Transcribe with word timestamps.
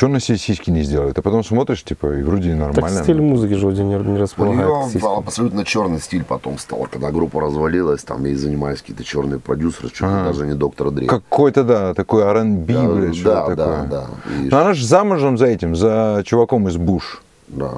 что 0.00 0.08
на 0.08 0.18
себе 0.18 0.38
сиськи 0.38 0.70
не 0.70 0.82
сделают? 0.82 1.18
А 1.18 1.20
потом 1.20 1.44
смотришь, 1.44 1.84
типа, 1.84 2.06
и 2.14 2.22
вроде 2.22 2.52
Так 2.52 2.74
нормально. 2.74 3.02
стиль 3.02 3.20
музыки 3.20 3.52
же 3.52 3.66
вроде 3.66 3.84
не, 3.84 3.96
не 3.96 4.18
располагает. 4.18 4.92
сиськам. 4.92 5.18
абсолютно 5.18 5.62
черный 5.62 6.00
стиль 6.00 6.24
потом 6.24 6.56
стал. 6.58 6.88
Когда 6.90 7.10
группа 7.10 7.38
развалилась, 7.38 8.02
там 8.02 8.24
ей 8.24 8.34
занимались 8.34 8.80
какие-то 8.80 9.04
черные 9.04 9.40
продюсеры, 9.40 9.90
чуть 9.90 10.00
ли 10.00 10.24
даже 10.24 10.46
не 10.46 10.54
доктор 10.54 10.90
Дрей. 10.90 11.06
Какой-то, 11.06 11.64
да, 11.64 11.92
такой 11.92 12.22
R&B, 12.22 12.72
Да, 12.72 12.88
блядь, 12.94 13.22
да, 13.22 13.46
да, 13.48 13.56
такое. 13.56 13.86
да. 13.88 14.06
И 14.42 14.48
Но 14.48 14.60
она 14.60 14.72
же 14.72 14.86
замужем 14.86 15.36
за 15.36 15.44
этим, 15.48 15.76
за 15.76 16.22
чуваком 16.24 16.66
из 16.68 16.78
Буш. 16.78 17.22
Да. 17.48 17.72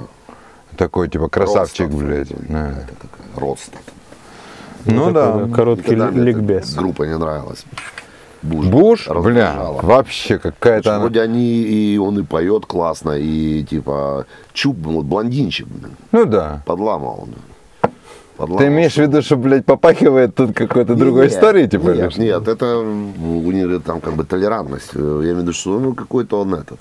Такой, 0.76 1.08
типа, 1.08 1.28
красавчик, 1.28 1.88
Родстад, 1.88 2.06
блядь. 2.06 2.28
Да. 2.48 2.68
Это 2.68 2.94
такая 3.00 3.48
родство. 3.50 3.78
Ну 4.84 5.10
да. 5.10 5.32
Такой, 5.32 5.52
Короткий 5.52 5.94
ликбез. 5.96 6.72
Группа 6.74 7.02
не 7.02 7.18
нравилась. 7.18 7.64
Буш, 8.42 8.66
Буш, 8.66 9.08
бля, 9.08 9.54
вообще 9.82 10.38
какая-то 10.38 10.90
она... 10.96 11.00
Вроде 11.00 11.20
они, 11.20 11.62
и 11.62 11.96
он 11.98 12.18
и 12.18 12.22
поет 12.24 12.66
классно, 12.66 13.12
и 13.12 13.62
типа 13.62 14.26
Чуб, 14.52 14.76
вот 14.84 15.04
блондинчик, 15.04 15.66
блин, 15.68 15.92
Ну 16.10 16.24
да. 16.24 16.62
подламывал. 16.66 17.26
блин. 17.26 17.38
Подламывал. 18.36 18.58
Ты 18.58 18.66
имеешь 18.68 18.94
в 18.94 18.98
виду, 18.98 19.22
что, 19.22 19.36
блядь, 19.36 19.64
попахивает 19.64 20.34
тут 20.34 20.54
какой-то 20.54 20.94
другой 20.96 21.24
Нет, 21.24 21.32
историей, 21.32 21.68
типа? 21.68 21.90
Нет, 21.90 22.12
что? 22.12 22.20
нет, 22.20 22.48
это 22.48 22.78
у 22.78 23.52
него 23.52 23.78
там 23.78 24.00
как 24.00 24.14
бы 24.14 24.24
толерантность. 24.24 24.90
Я 24.94 25.00
имею 25.00 25.36
в 25.36 25.38
виду, 25.40 25.52
что 25.52 25.78
ну 25.78 25.94
какой-то 25.94 26.40
он 26.40 26.54
этот, 26.54 26.80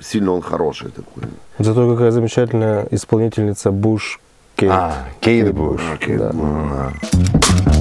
сильно 0.00 0.32
он 0.32 0.42
хороший 0.42 0.90
такой. 0.90 1.22
Зато 1.58 1.90
какая 1.92 2.10
замечательная 2.10 2.86
исполнительница 2.90 3.70
Буш 3.70 4.20
Кейт. 4.56 4.70
А, 4.70 4.94
Кейт 5.20 5.54
Буш. 5.54 5.80
Да. 6.08 6.30
Ну, 6.34 6.68
да. 6.70 7.72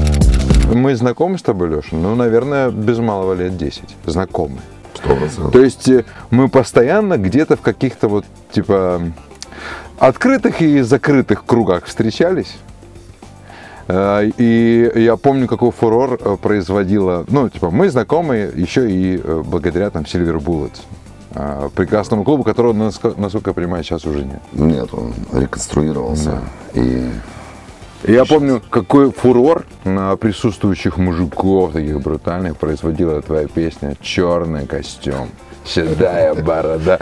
Мы 0.73 0.95
знакомы 0.95 1.37
с 1.37 1.41
тобой, 1.41 1.69
Леша? 1.69 1.95
Ну, 1.95 2.15
наверное, 2.15 2.69
без 2.69 2.99
малого 2.99 3.33
лет 3.33 3.57
10. 3.57 3.83
Знакомы. 4.05 4.57
Сто 4.93 5.15
процентов. 5.15 5.51
То 5.51 5.61
есть 5.61 5.87
э, 5.89 6.03
мы 6.29 6.49
постоянно 6.49 7.17
где-то 7.17 7.55
в 7.55 7.61
каких-то 7.61 8.07
вот, 8.07 8.25
типа, 8.51 9.01
открытых 9.97 10.61
и 10.61 10.81
закрытых 10.81 11.45
кругах 11.45 11.85
встречались. 11.85 12.57
Э, 13.87 14.29
И 14.37 14.91
я 14.95 15.15
помню, 15.17 15.48
какой 15.48 15.71
фурор 15.71 16.20
э, 16.20 16.37
производила, 16.41 17.26
ну, 17.29 17.49
типа, 17.49 17.71
мы 17.71 17.89
знакомы 17.89 18.51
еще 18.55 18.89
и 18.91 19.17
благодаря 19.45 19.89
там 19.89 20.04
Silver 20.04 20.37
Bullets, 20.39 20.81
э, 21.33 21.70
прекрасному 21.76 22.23
клубу, 22.23 22.43
которого, 22.43 22.73
наско- 22.73 23.20
насколько 23.20 23.51
я 23.51 23.54
понимаю, 23.54 23.83
сейчас 23.83 24.05
уже 24.05 24.23
нет. 24.26 24.41
Нет, 24.54 24.89
он 24.93 25.13
реконструировался. 25.33 26.41
И 26.73 26.79
И 26.79 27.09
Я 28.07 28.23
помню, 28.23 28.61
какой 28.69 29.11
фурор 29.11 29.65
на 29.83 30.15
присутствующих 30.15 30.97
мужиков, 30.97 31.73
таких 31.73 32.01
брутальных, 32.01 32.55
производила 32.57 33.21
твоя 33.21 33.47
песня 33.47 33.95
«Черный 34.01 34.65
костюм, 34.65 35.29
седая 35.65 36.33
борода». 36.33 36.99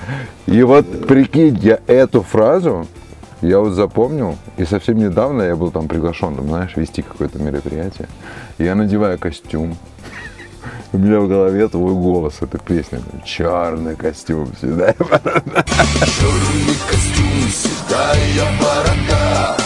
И 0.47 0.63
вот 0.63 1.07
прикинь, 1.07 1.57
я 1.61 1.79
эту 1.85 2.23
фразу, 2.23 2.87
я 3.41 3.59
вот 3.59 3.73
запомнил, 3.73 4.37
и 4.57 4.65
совсем 4.65 4.97
недавно 4.97 5.43
я 5.43 5.55
был 5.55 5.69
там 5.69 5.87
приглашен, 5.87 6.35
там, 6.35 6.47
знаешь, 6.47 6.75
вести 6.75 7.03
какое-то 7.03 7.37
мероприятие. 7.37 8.07
Я 8.57 8.73
надеваю 8.73 9.19
костюм, 9.19 9.77
у 10.93 10.97
меня 10.97 11.19
в 11.19 11.27
голове 11.27 11.67
твой 11.67 11.93
голос, 11.93 12.37
эта 12.41 12.57
песня. 12.57 13.01
Черный 13.23 13.95
костюм, 13.95 14.49
седая 14.59 14.95
борода. 14.97 15.63
Черный 16.05 16.75
костюм, 16.89 17.49
седая 17.51 18.47
борода 18.59 19.57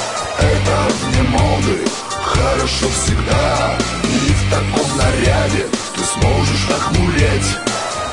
Вне 0.91 1.23
моды, 1.29 1.77
хорошо 2.23 2.87
всегда 2.89 3.77
И 4.03 4.33
в 4.33 4.49
таком 4.51 4.97
наряде 4.97 5.65
ты 5.95 6.03
сможешь 6.03 6.69
охмуреть 6.69 7.57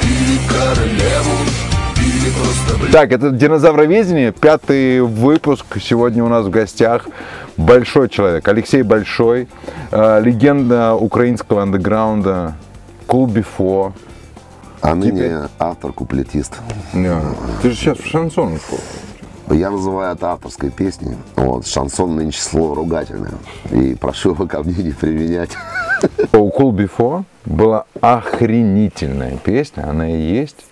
Или 0.02 0.38
королеву, 0.48 1.36
или 1.96 2.30
просто 2.30 2.92
Так, 2.92 3.12
это 3.12 3.30
динозавроведение, 3.30 4.32
пятый 4.32 5.00
выпуск. 5.00 5.66
Сегодня 5.82 6.24
у 6.24 6.28
нас 6.28 6.46
в 6.46 6.50
гостях 6.50 7.08
большой 7.56 8.08
человек, 8.08 8.46
Алексей 8.48 8.82
Большой, 8.82 9.48
э, 9.90 10.20
легенда 10.22 10.94
украинского 10.94 11.62
андеграунда, 11.62 12.54
Cool 13.08 13.26
Before. 13.26 13.92
а 14.80 14.94
ныне 14.94 15.48
автор-куплетист. 15.58 16.54
Да. 16.92 17.20
Ты 17.62 17.70
же 17.70 17.76
сейчас 17.76 17.98
в 17.98 18.06
шансон 18.06 18.52
ушел. 18.54 18.78
Я 19.50 19.70
называю 19.70 20.14
это 20.14 20.32
авторской 20.32 20.70
песней. 20.70 21.16
Вот, 21.36 21.66
шансон 21.66 22.16
нынче 22.16 22.40
слово 22.40 22.76
ругательное. 22.76 23.32
И 23.70 23.94
прошу 23.94 24.30
его 24.30 24.46
ко 24.46 24.62
мне 24.62 24.82
не 24.82 24.90
применять. 24.90 25.50
У 26.32 26.48
Cool 26.50 26.72
Before 26.72 27.24
была 27.44 27.86
охренительная 28.00 29.36
песня, 29.38 29.88
она 29.88 30.10
и 30.10 30.20
есть. 30.20 30.64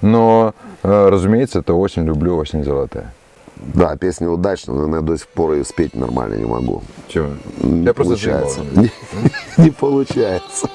Но, 0.00 0.54
э, 0.82 1.08
разумеется, 1.08 1.60
это 1.60 1.74
«Осень 1.74 2.04
люблю, 2.04 2.36
осень 2.36 2.64
золотая». 2.64 3.12
Да, 3.56 3.96
песня 3.96 4.28
удачная, 4.28 4.74
но 4.74 4.96
я 4.96 5.02
до 5.02 5.16
сих 5.16 5.28
пор 5.28 5.52
ее 5.52 5.64
спеть 5.64 5.94
нормально 5.94 6.34
не 6.34 6.46
могу. 6.46 6.82
Чего? 7.08 7.28
Не 7.60 7.84
Я 7.84 7.94
получается. 7.94 8.60
Не, 8.74 8.90
не 9.56 9.70
получается. 9.70 10.68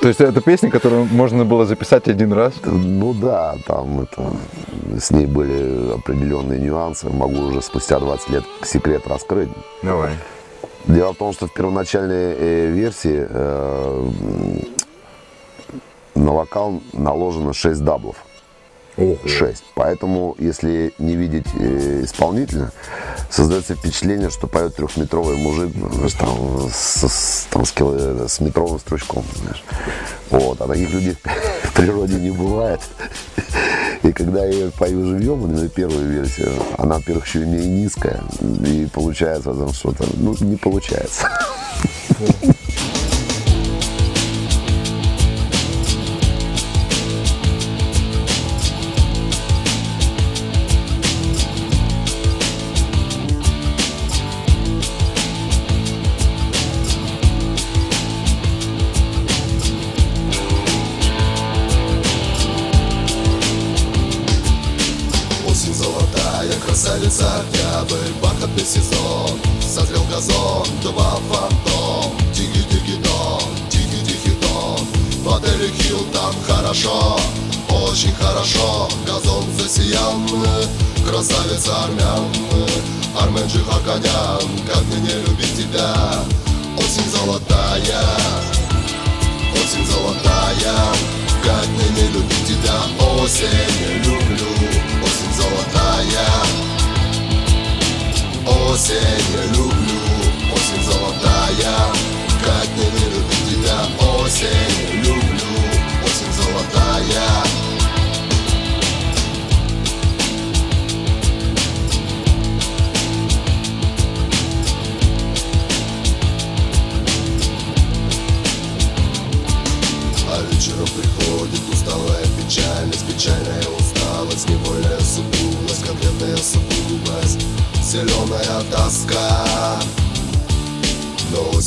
То 0.00 0.08
есть 0.08 0.20
это 0.20 0.40
песня, 0.40 0.70
которую 0.70 1.06
можно 1.06 1.44
было 1.44 1.64
записать 1.64 2.08
один 2.08 2.32
раз? 2.32 2.54
Ну 2.64 3.14
да, 3.14 3.56
там 3.66 4.00
это, 4.00 4.32
с 5.00 5.10
ней 5.10 5.26
были 5.26 5.94
определенные 5.94 6.60
нюансы. 6.60 7.08
Могу 7.08 7.40
уже 7.46 7.62
спустя 7.62 7.98
20 7.98 8.30
лет 8.30 8.44
секрет 8.62 9.06
раскрыть. 9.06 9.48
Давай. 9.82 10.12
Дело 10.86 11.14
в 11.14 11.16
том, 11.16 11.32
что 11.32 11.46
в 11.48 11.52
первоначальной 11.52 12.34
э, 12.38 12.70
версии 12.70 13.26
э, 13.28 14.10
на 16.14 16.32
вокал 16.32 16.80
наложено 16.92 17.52
6 17.52 17.82
даблов. 17.82 18.16
6. 19.26 19.62
Поэтому, 19.74 20.34
если 20.38 20.92
не 20.98 21.16
видеть 21.16 21.46
э, 21.58 22.02
исполнителя, 22.04 22.70
создается 23.30 23.74
впечатление, 23.74 24.30
что 24.30 24.46
поет 24.46 24.74
трехметровый 24.76 25.36
мужик, 25.36 25.72
знаешь, 25.92 26.12
там, 26.14 26.68
с, 26.72 27.04
с- 27.08 27.46
там, 27.50 27.64
с, 27.66 27.72
кило- 27.72 28.26
с 28.28 28.40
метровым 28.40 28.78
стручком. 28.78 29.24
Знаешь. 29.42 29.64
Вот. 30.30 30.60
А 30.60 30.66
таких 30.66 30.90
людей 30.92 31.16
в 31.64 31.72
природе 31.74 32.14
не 32.14 32.30
бывает. 32.30 32.80
И 34.02 34.12
когда 34.12 34.44
я 34.44 34.50
ее 34.52 34.70
пою 34.78 35.04
живьем, 35.06 35.44
именно 35.44 35.68
первую 35.68 36.08
версию, 36.08 36.52
она, 36.78 36.96
во-первых, 36.96 37.26
еще 37.26 37.42
и 37.42 37.46
низкая. 37.46 38.22
И 38.66 38.86
получается 38.92 39.52
там 39.52 39.72
что-то, 39.72 40.04
ну, 40.14 40.34
не 40.40 40.56
получается. 40.56 41.28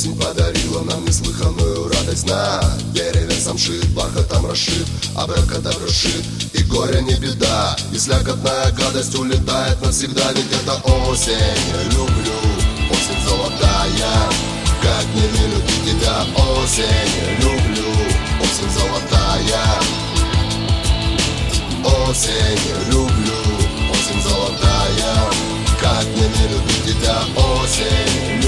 Осень 0.00 0.16
подарила 0.16 0.80
нам 0.84 1.04
неслыханную 1.04 1.90
радость. 1.90 2.26
На 2.26 2.62
Дереве 2.94 3.34
самшит, 3.34 3.86
бархатом 3.90 4.46
расшит, 4.46 4.86
абракадабра 5.14 5.88
шит. 5.88 6.24
И 6.54 6.62
горе 6.62 7.02
не 7.02 7.14
беда 7.16 7.76
И 7.92 7.98
слякотная 7.98 8.72
гадость 8.72 9.14
улетает 9.14 9.80
навсегда 9.82 10.32
Ведь 10.32 10.50
это 10.52 10.74
осень, 10.88 11.36
люблю 11.92 12.38
Осень 12.90 13.28
золотая, 13.28 14.30
как 14.82 15.04
не 15.14 15.26
любить 15.52 15.84
тебя 15.84 16.24
Осень, 16.34 16.86
люблю, 17.40 17.90
осень 18.40 18.70
золотая. 18.72 19.80
Осень, 21.84 22.90
люблю, 22.90 23.38
осень 23.92 24.22
золотая 24.22 25.30
Как 25.78 26.04
мне 26.04 26.26
не 26.26 26.48
любить 26.48 26.84
тебя 26.86 27.18
Осень, 27.36 28.39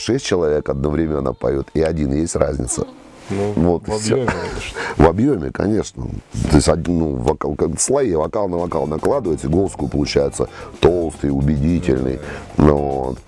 шесть 0.00 0.24
человек 0.24 0.68
одновременно 0.68 1.32
поют 1.32 1.68
и 1.74 1.80
один, 1.82 2.12
есть 2.12 2.36
разница. 2.36 2.86
Ну, 3.30 3.52
Вот, 3.54 3.86
в 3.86 3.92
объеме, 3.92 4.26
конечно. 4.26 4.78
В 4.96 5.08
объеме, 5.08 5.50
конечно. 5.52 6.04
То 6.50 6.56
есть 6.56 6.68
один, 6.68 6.98
ну, 6.98 7.14
вокал, 7.14 7.54
как 7.54 7.80
слои, 7.80 8.12
вокал 8.14 8.48
на 8.48 8.56
вокал 8.56 8.86
накладываете, 8.86 9.46
голос 9.46 9.72
такой 9.72 9.88
получается 9.88 10.48
толстый, 10.80 11.30
убедительный. 11.30 12.18
Ну, 12.56 12.76
вот. 12.76 13.18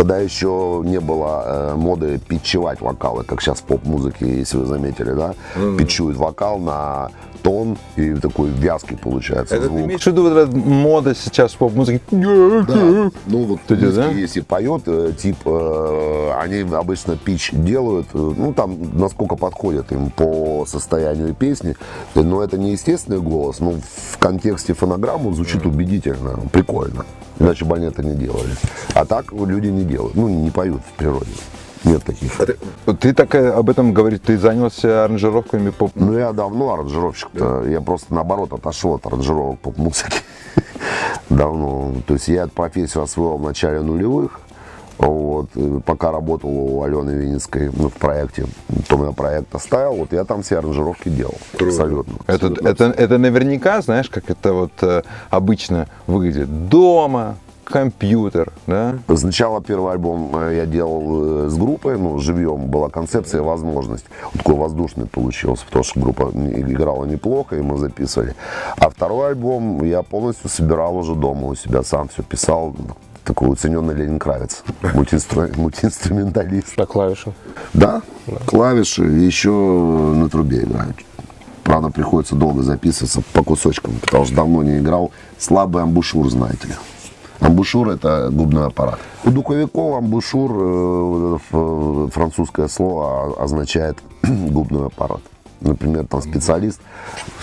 Тогда 0.00 0.16
еще 0.16 0.80
не 0.82 0.98
было 0.98 1.42
э, 1.44 1.74
моды 1.74 2.18
питчевать 2.26 2.80
вокалы, 2.80 3.22
как 3.22 3.42
сейчас 3.42 3.58
в 3.58 3.64
поп-музыке, 3.64 4.38
если 4.38 4.56
вы 4.56 4.64
заметили, 4.64 5.12
да? 5.12 5.34
Питчуют 5.76 6.16
вокал 6.16 6.58
на 6.58 7.10
тон 7.42 7.76
и 7.96 8.14
такой 8.14 8.48
вязкий 8.48 8.96
получается 8.96 9.56
Это 9.56 9.64
ты 9.64 9.68
звук. 9.68 9.80
имеешь 9.80 10.02
в 10.02 10.06
виду 10.06 10.22
вот 10.30 10.54
мода 10.54 11.14
сейчас 11.14 11.52
в 11.52 11.58
поп-музыке? 11.58 12.00
Да. 12.10 13.10
Ну 13.26 13.44
вот 13.44 13.60
Ты 13.66 13.76
да? 13.76 14.06
если 14.06 14.40
поет, 14.40 14.82
э, 14.86 15.12
тип, 15.20 15.36
э, 15.44 16.32
они 16.40 16.60
обычно 16.74 17.16
пич 17.16 17.50
делают, 17.52 18.06
э, 18.14 18.18
ну 18.18 18.52
там 18.52 18.98
насколько 18.98 19.36
подходит 19.36 19.92
им 19.92 20.10
по 20.10 20.64
состоянию 20.66 21.34
песни, 21.34 21.76
но 22.14 22.42
это 22.42 22.58
не 22.58 22.72
естественный 22.72 23.20
голос, 23.20 23.60
но 23.60 23.72
в 23.72 24.18
контексте 24.18 24.74
фонограммы 24.74 25.28
он 25.28 25.34
звучит 25.34 25.66
убедительно, 25.66 26.38
прикольно. 26.52 27.04
Иначе 27.38 27.64
бы 27.64 27.76
они 27.76 27.86
это 27.86 28.02
не 28.02 28.14
делали. 28.14 28.50
А 28.94 29.06
так 29.06 29.32
люди 29.32 29.68
не 29.68 29.84
делают, 29.90 30.14
ну 30.14 30.28
не 30.28 30.50
поют 30.50 30.80
в 30.80 30.92
природе. 30.96 31.30
Нет 31.84 32.04
таких. 32.04 32.32
Ты 33.00 33.14
так 33.14 33.34
э, 33.34 33.52
об 33.52 33.70
этом 33.70 33.94
говоришь, 33.94 34.20
ты 34.24 34.36
занялся 34.36 35.04
аранжировками 35.04 35.70
поп 35.70 35.92
Ну, 35.94 36.16
я 36.16 36.32
давно 36.32 36.74
аранжировщик-то. 36.74 37.64
Я 37.66 37.80
просто, 37.80 38.12
наоборот, 38.14 38.52
отошел 38.52 38.94
от 38.94 39.06
аранжировок 39.06 39.60
поп-музыки. 39.60 40.20
Давно. 41.30 41.94
То 42.06 42.14
есть 42.14 42.28
я 42.28 42.42
эту 42.42 42.52
профессию 42.52 43.02
освоил 43.02 43.38
в 43.38 43.42
начале 43.42 43.80
нулевых. 43.80 44.40
Вот, 44.98 45.48
и 45.54 45.80
пока 45.80 46.12
работал 46.12 46.50
у 46.50 46.82
Алены 46.82 47.12
Винницкой 47.12 47.70
ну, 47.72 47.88
в 47.88 47.94
проекте, 47.94 48.44
то 48.86 49.02
я 49.02 49.12
проект 49.12 49.54
оставил, 49.54 49.94
вот 49.94 50.12
я 50.12 50.24
там 50.24 50.42
все 50.42 50.58
аранжировки 50.58 51.08
делал. 51.08 51.38
Абсолютно. 51.54 52.16
Это, 52.26 52.48
Абсолютно. 52.48 52.68
это, 52.68 52.84
это 52.84 53.16
наверняка, 53.16 53.80
знаешь, 53.80 54.10
как 54.10 54.28
это 54.28 54.52
вот 54.52 54.72
э, 54.82 55.02
обычно 55.30 55.88
выглядит. 56.06 56.68
Дома, 56.68 57.36
компьютер, 57.70 58.52
да? 58.66 58.98
Сначала 59.16 59.62
первый 59.62 59.92
альбом 59.92 60.30
э, 60.34 60.56
я 60.56 60.66
делал 60.66 61.46
э, 61.46 61.48
с 61.48 61.56
группой, 61.56 61.96
ну, 61.96 62.18
живьем, 62.18 62.66
была 62.66 62.90
концепция, 62.90 63.42
возможность. 63.42 64.04
Он 64.24 64.38
такой 64.38 64.54
воздушный 64.56 65.06
получился, 65.06 65.64
потому 65.66 65.84
что 65.84 66.00
группа 66.00 66.30
играла 66.34 67.04
неплохо, 67.04 67.56
и 67.56 67.62
мы 67.62 67.78
записывали. 67.78 68.34
А 68.76 68.90
второй 68.90 69.30
альбом 69.30 69.82
я 69.84 70.02
полностью 70.02 70.50
собирал 70.50 70.96
уже 70.96 71.14
дома 71.14 71.46
у 71.46 71.54
себя, 71.54 71.82
сам 71.82 72.08
все 72.08 72.22
писал. 72.22 72.74
Такой 73.24 73.52
уцененный 73.52 73.94
Ленин 73.94 74.18
Кравец, 74.18 74.64
мультиинстру- 74.94 75.56
мультиинструменталист. 75.56 76.76
На 76.76 76.86
клавишах. 76.86 77.34
Да, 77.74 78.02
клавиши 78.46 79.06
и 79.06 79.20
еще 79.24 79.50
на 79.50 80.28
трубе 80.28 80.62
играют. 80.62 80.96
Правда, 81.62 81.90
приходится 81.90 82.34
долго 82.34 82.62
записываться 82.62 83.22
по 83.32 83.44
кусочкам, 83.44 83.92
потому 84.00 84.24
что 84.24 84.34
давно 84.34 84.62
не 84.62 84.78
играл. 84.78 85.12
Слабый 85.38 85.82
амбушюр, 85.82 86.28
знаете 86.28 86.68
ли. 86.68 86.74
Амбушюр– 87.40 87.88
это 87.90 88.28
губной 88.30 88.66
аппарат. 88.66 88.98
У 89.24 89.30
духовиков 89.30 89.96
амбушюр, 89.96 91.38
э, 91.52 92.08
французское 92.12 92.68
слово, 92.68 93.42
означает 93.42 93.98
губной 94.22 94.86
аппарат. 94.86 95.20
Например, 95.60 96.06
там 96.06 96.22
специалист 96.22 96.80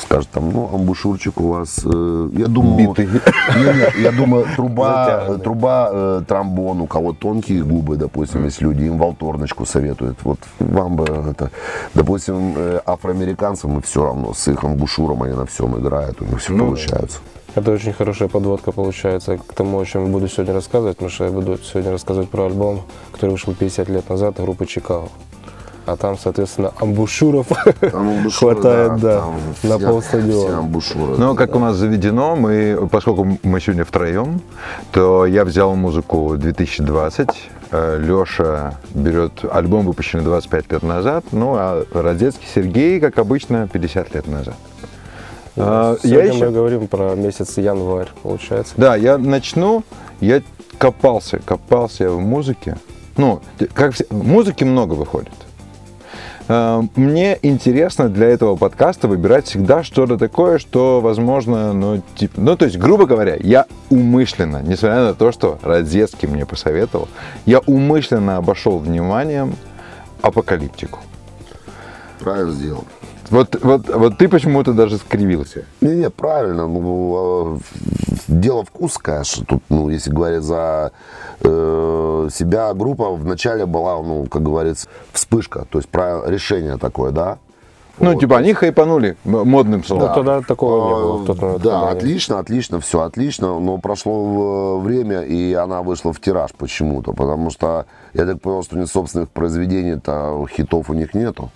скажет, 0.01 0.29
там, 0.31 0.51
ну, 0.51 0.69
амбушюрчик 0.73 1.39
у 1.39 1.49
вас, 1.49 1.81
э, 1.85 2.29
я 2.33 2.47
думаю, 2.47 2.89
Битый. 2.89 3.05
Не, 3.55 3.63
не, 3.63 4.03
я 4.03 4.11
думаю, 4.11 4.47
труба, 4.55 5.37
труба, 5.37 5.89
э, 5.91 6.21
тромбон, 6.27 6.81
у 6.81 6.87
кого 6.87 7.13
тонкие 7.13 7.63
губы, 7.63 7.95
допустим, 7.95 8.45
если 8.45 8.63
люди 8.63 8.85
им 8.85 8.97
волторночку 8.97 9.65
советуют. 9.65 10.17
Вот 10.23 10.39
вам 10.59 10.95
бы 10.95 11.05
это, 11.05 11.51
допустим, 11.93 12.53
э, 12.55 12.79
афроамериканцам 12.85 13.77
и 13.77 13.81
все 13.83 14.03
равно, 14.03 14.33
с 14.33 14.47
их 14.47 14.63
амбушюром 14.63 15.21
они 15.21 15.35
на 15.35 15.45
всем 15.45 15.77
играют, 15.79 16.19
у 16.21 16.25
них 16.25 16.39
все 16.39 16.57
получается. 16.57 17.19
Это 17.57 17.71
очень 17.71 17.91
хорошая 17.91 18.27
подводка 18.27 18.71
получается 18.71 19.39
к 19.39 19.53
тому, 19.55 19.79
о 19.79 19.85
чем 19.85 20.05
я 20.05 20.11
буду 20.11 20.27
сегодня 20.27 20.53
рассказывать, 20.53 20.97
потому 20.97 21.09
что 21.09 21.23
я 21.23 21.31
буду 21.31 21.57
сегодня 21.57 21.91
рассказывать 21.91 22.29
про 22.29 22.45
альбом, 22.45 22.83
который 23.11 23.31
вышел 23.31 23.55
50 23.55 23.89
лет 23.89 24.07
назад 24.09 24.39
группы 24.39 24.67
Чикаго. 24.67 25.09
а 25.87 25.95
там, 25.95 26.17
соответственно, 26.17 26.73
амбушюров 26.79 27.47
хватает, 28.35 28.99
да, 28.99 29.21
там 29.21 29.35
на 29.63 29.79
полстадиона. 29.79 30.61
Ну, 31.17 31.35
как 31.35 31.55
у 31.55 31.59
нас 31.59 31.77
заведено, 31.77 32.35
мы, 32.35 32.87
поскольку 32.91 33.39
мы 33.41 33.61
сегодня 33.61 33.85
втроем, 33.85 34.41
то 34.91 35.25
я 35.25 35.45
взял 35.45 35.75
музыку 35.75 36.35
2020. 36.37 37.29
Леша 37.71 38.75
берет 38.93 39.43
альбом, 39.51 39.85
выпущенный 39.85 40.23
25 40.23 40.71
лет 40.71 40.83
назад, 40.83 41.25
ну, 41.31 41.55
а 41.55 41.83
Родецкий 41.93 42.47
Сергей, 42.53 42.99
как 43.01 43.17
обычно, 43.17 43.67
50 43.67 44.13
лет 44.13 44.27
назад. 44.27 44.55
А, 45.57 45.97
Сегодня 46.01 46.19
я 46.25 46.33
еще- 46.33 46.45
мы 46.45 46.51
говорим 46.51 46.87
про 46.87 47.15
месяц 47.15 47.57
январь, 47.57 48.09
получается. 48.23 48.73
Да, 48.77 48.95
я 48.95 49.17
начну. 49.17 49.83
Я 50.21 50.41
копался, 50.77 51.39
копался 51.39 52.05
я 52.05 52.09
в 52.11 52.19
музыке. 52.19 52.77
Ну, 53.17 53.41
как 53.73 53.93
все, 53.93 54.05
музыки 54.11 54.63
много 54.63 54.93
выходит. 54.93 55.33
Э, 56.49 56.81
Мне 56.95 57.37
интересно 57.41 58.07
для 58.09 58.27
этого 58.27 58.55
подкаста 58.55 59.07
выбирать 59.07 59.47
всегда 59.47 59.83
что-то 59.83 60.17
такое, 60.17 60.59
что, 60.59 61.01
возможно, 61.01 61.73
ну, 61.73 62.01
типа, 62.15 62.39
ну, 62.39 62.55
то 62.55 62.65
есть, 62.65 62.77
грубо 62.77 63.05
говоря, 63.05 63.35
я 63.39 63.65
умышленно, 63.89 64.61
несмотря 64.61 65.03
на 65.03 65.13
то, 65.13 65.31
что 65.31 65.57
Родецкий 65.61 66.27
мне 66.27 66.45
посоветовал, 66.45 67.09
я 67.45 67.59
умышленно 67.59 68.37
обошел 68.37 68.77
вниманием 68.77 69.55
апокалиптику. 70.21 70.99
Правильно 72.19 72.51
сделал. 72.53 72.85
Вот, 73.29 73.57
вот, 73.61 73.89
вот 73.89 74.17
ты 74.17 74.29
почему-то 74.29 74.73
даже 74.73 74.97
скривился. 74.97 75.65
Не-не, 75.81 76.09
правильно. 76.09 76.67
Ну, 76.67 77.55
э, 77.55 77.59
дело 78.27 78.63
вкус, 78.63 78.97
конечно. 78.97 79.45
Тут, 79.45 79.63
ну, 79.69 79.89
если 79.89 80.11
говорить 80.11 80.43
за 80.43 80.91
э, 81.41 82.29
себя, 82.31 82.73
группа 82.73 83.09
вначале 83.11 83.65
была, 83.65 84.01
ну, 84.01 84.25
как 84.27 84.43
говорится, 84.43 84.87
вспышка. 85.11 85.65
То 85.69 85.79
есть 85.79 85.89
про 85.89 86.21
решение 86.25 86.77
такое, 86.77 87.11
да? 87.11 87.37
Ну, 87.99 88.11
Вот. 88.13 88.19
типа, 88.19 88.37
они 88.37 88.53
хайпанули 88.53 89.17
модным 89.23 89.79
Ну, 89.79 89.83
словом. 89.83 90.13
тогда 90.13 90.41
такого 90.41 90.87
не 90.87 90.93
было 90.93 91.15
А, 91.15 91.17
момент. 91.43 91.61
Да, 91.63 91.79
времени. 91.85 91.97
отлично, 91.97 92.39
отлично, 92.39 92.79
все 92.79 93.01
отлично, 93.01 93.59
но 93.59 93.77
прошло 93.79 94.77
э, 94.79 94.83
время, 94.85 95.21
и 95.21 95.53
она 95.53 95.81
вышла 95.81 96.13
в 96.13 96.21
тираж 96.21 96.51
почему-то, 96.55 97.13
потому 97.13 97.49
что 97.49 97.87
я 98.13 98.25
так 98.25 98.39
понял, 98.39 98.63
что 98.63 98.77
ни 98.77 98.85
собственных 98.85 99.29
произведений-то 99.29 100.45
хитов 100.55 100.89
у 100.91 100.93
них 100.93 101.13
нету. 101.15 101.49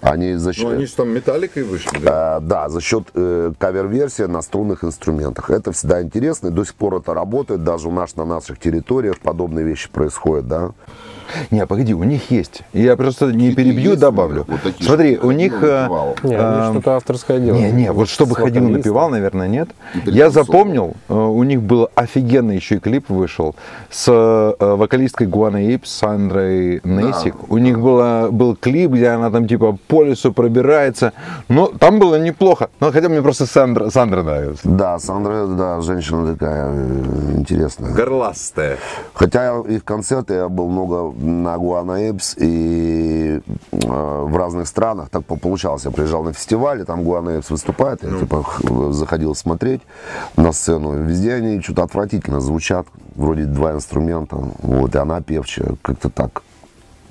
Они 0.00 0.34
за 0.34 0.52
счет... 0.52 0.78
же 0.78 0.94
там 0.94 1.10
металликой 1.10 1.64
вышли, 1.64 1.98
Э, 2.02 2.40
да, 2.40 2.68
за 2.68 2.80
счет 2.80 3.04
э, 3.14 3.52
кавер-версии 3.58 4.22
на 4.22 4.42
струнных 4.42 4.84
инструментах. 4.84 5.50
Это 5.50 5.72
всегда 5.72 6.02
интересно, 6.02 6.48
и 6.48 6.50
до 6.50 6.64
сих 6.64 6.74
пор 6.74 6.96
это 6.96 7.14
работает, 7.14 7.64
даже 7.64 7.88
у 7.88 7.92
нас 7.92 8.14
на 8.16 8.24
наших 8.24 8.58
территориях 8.58 9.18
подобные 9.18 9.64
вещи 9.64 9.90
происходят, 9.90 10.46
да. 10.46 10.70
Не, 11.50 11.66
погоди, 11.66 11.94
у 11.94 12.04
них 12.04 12.30
есть. 12.30 12.62
Я 12.72 12.96
просто 12.96 13.26
не 13.26 13.54
перебью, 13.54 13.90
есть 13.90 14.00
добавлю. 14.00 14.44
вот 14.48 14.62
такие, 14.62 14.84
Смотри, 14.86 15.18
у 15.18 15.30
них... 15.30 15.54
э, 15.62 15.82
напевал. 15.82 16.16
Не, 16.22 16.36
они 16.36 16.72
что-то 16.72 16.96
авторское 16.96 17.38
делают. 17.38 17.64
Не, 17.64 17.72
не, 17.72 17.92
вот 17.92 18.08
чтобы 18.08 18.34
ходил, 18.34 18.68
напевал, 18.68 19.10
наверное, 19.10 19.48
нет. 19.48 19.68
Я 20.04 20.30
запомнил, 20.30 20.94
э, 21.08 21.14
у 21.14 21.42
них 21.42 21.62
был 21.62 21.88
офигенный 21.94 22.56
еще 22.56 22.76
и 22.76 22.78
клип 22.78 23.08
вышел 23.08 23.54
с 23.90 24.56
вокалисткой 24.58 25.26
Гуана 25.26 25.74
Ип, 25.74 25.86
Сандрой 25.86 26.80
Нейсик. 26.84 27.50
У 27.50 27.58
них 27.58 27.80
было, 27.80 28.28
был 28.30 28.56
клип, 28.56 28.92
где 28.92 29.08
она 29.08 29.30
там 29.30 29.46
типа 29.46 29.78
по 29.88 30.02
лесу 30.04 30.32
пробирается. 30.32 31.12
Но 31.48 31.66
там 31.66 31.98
было 31.98 32.18
неплохо. 32.18 32.70
Но 32.80 32.92
хотя 32.92 33.08
мне 33.08 33.22
просто 33.22 33.46
Сандра, 33.46 33.90
Сандра 33.90 34.22
нравится. 34.22 34.62
Да, 34.64 34.98
Сандра, 34.98 35.46
да, 35.46 35.80
женщина 35.80 36.32
такая 36.32 36.72
интересная. 37.36 37.94
Горластая. 37.94 38.78
Хотя 39.14 39.60
их 39.60 39.84
концерты 39.84 40.34
я 40.34 40.48
был 40.48 40.68
много 40.68 41.12
на 41.20 41.58
Гуана 41.58 42.10
Эпс 42.10 42.36
и 42.38 43.40
э, 43.72 43.78
в 44.28 44.36
разных 44.36 44.68
странах. 44.68 45.08
Так 45.10 45.24
по- 45.24 45.36
получалось. 45.36 45.84
Я 45.84 45.90
приезжал 45.90 46.22
на 46.22 46.32
фестивале, 46.32 46.84
там 46.84 47.02
Гуана 47.04 47.30
Эпс 47.38 47.50
выступает, 47.50 48.02
я 48.04 48.18
типа 48.18 48.42
х- 48.42 48.92
заходил 48.92 49.34
смотреть 49.34 49.80
на 50.36 50.52
сцену. 50.52 50.92
Везде 51.02 51.34
они 51.34 51.60
что-то 51.60 51.82
отвратительно 51.82 52.40
звучат. 52.40 52.86
Вроде 53.16 53.44
два 53.44 53.72
инструмента. 53.72 54.36
Вот, 54.36 54.94
и 54.94 54.98
она 54.98 55.20
певчая. 55.20 55.74
Как-то 55.82 56.08
так 56.08 56.42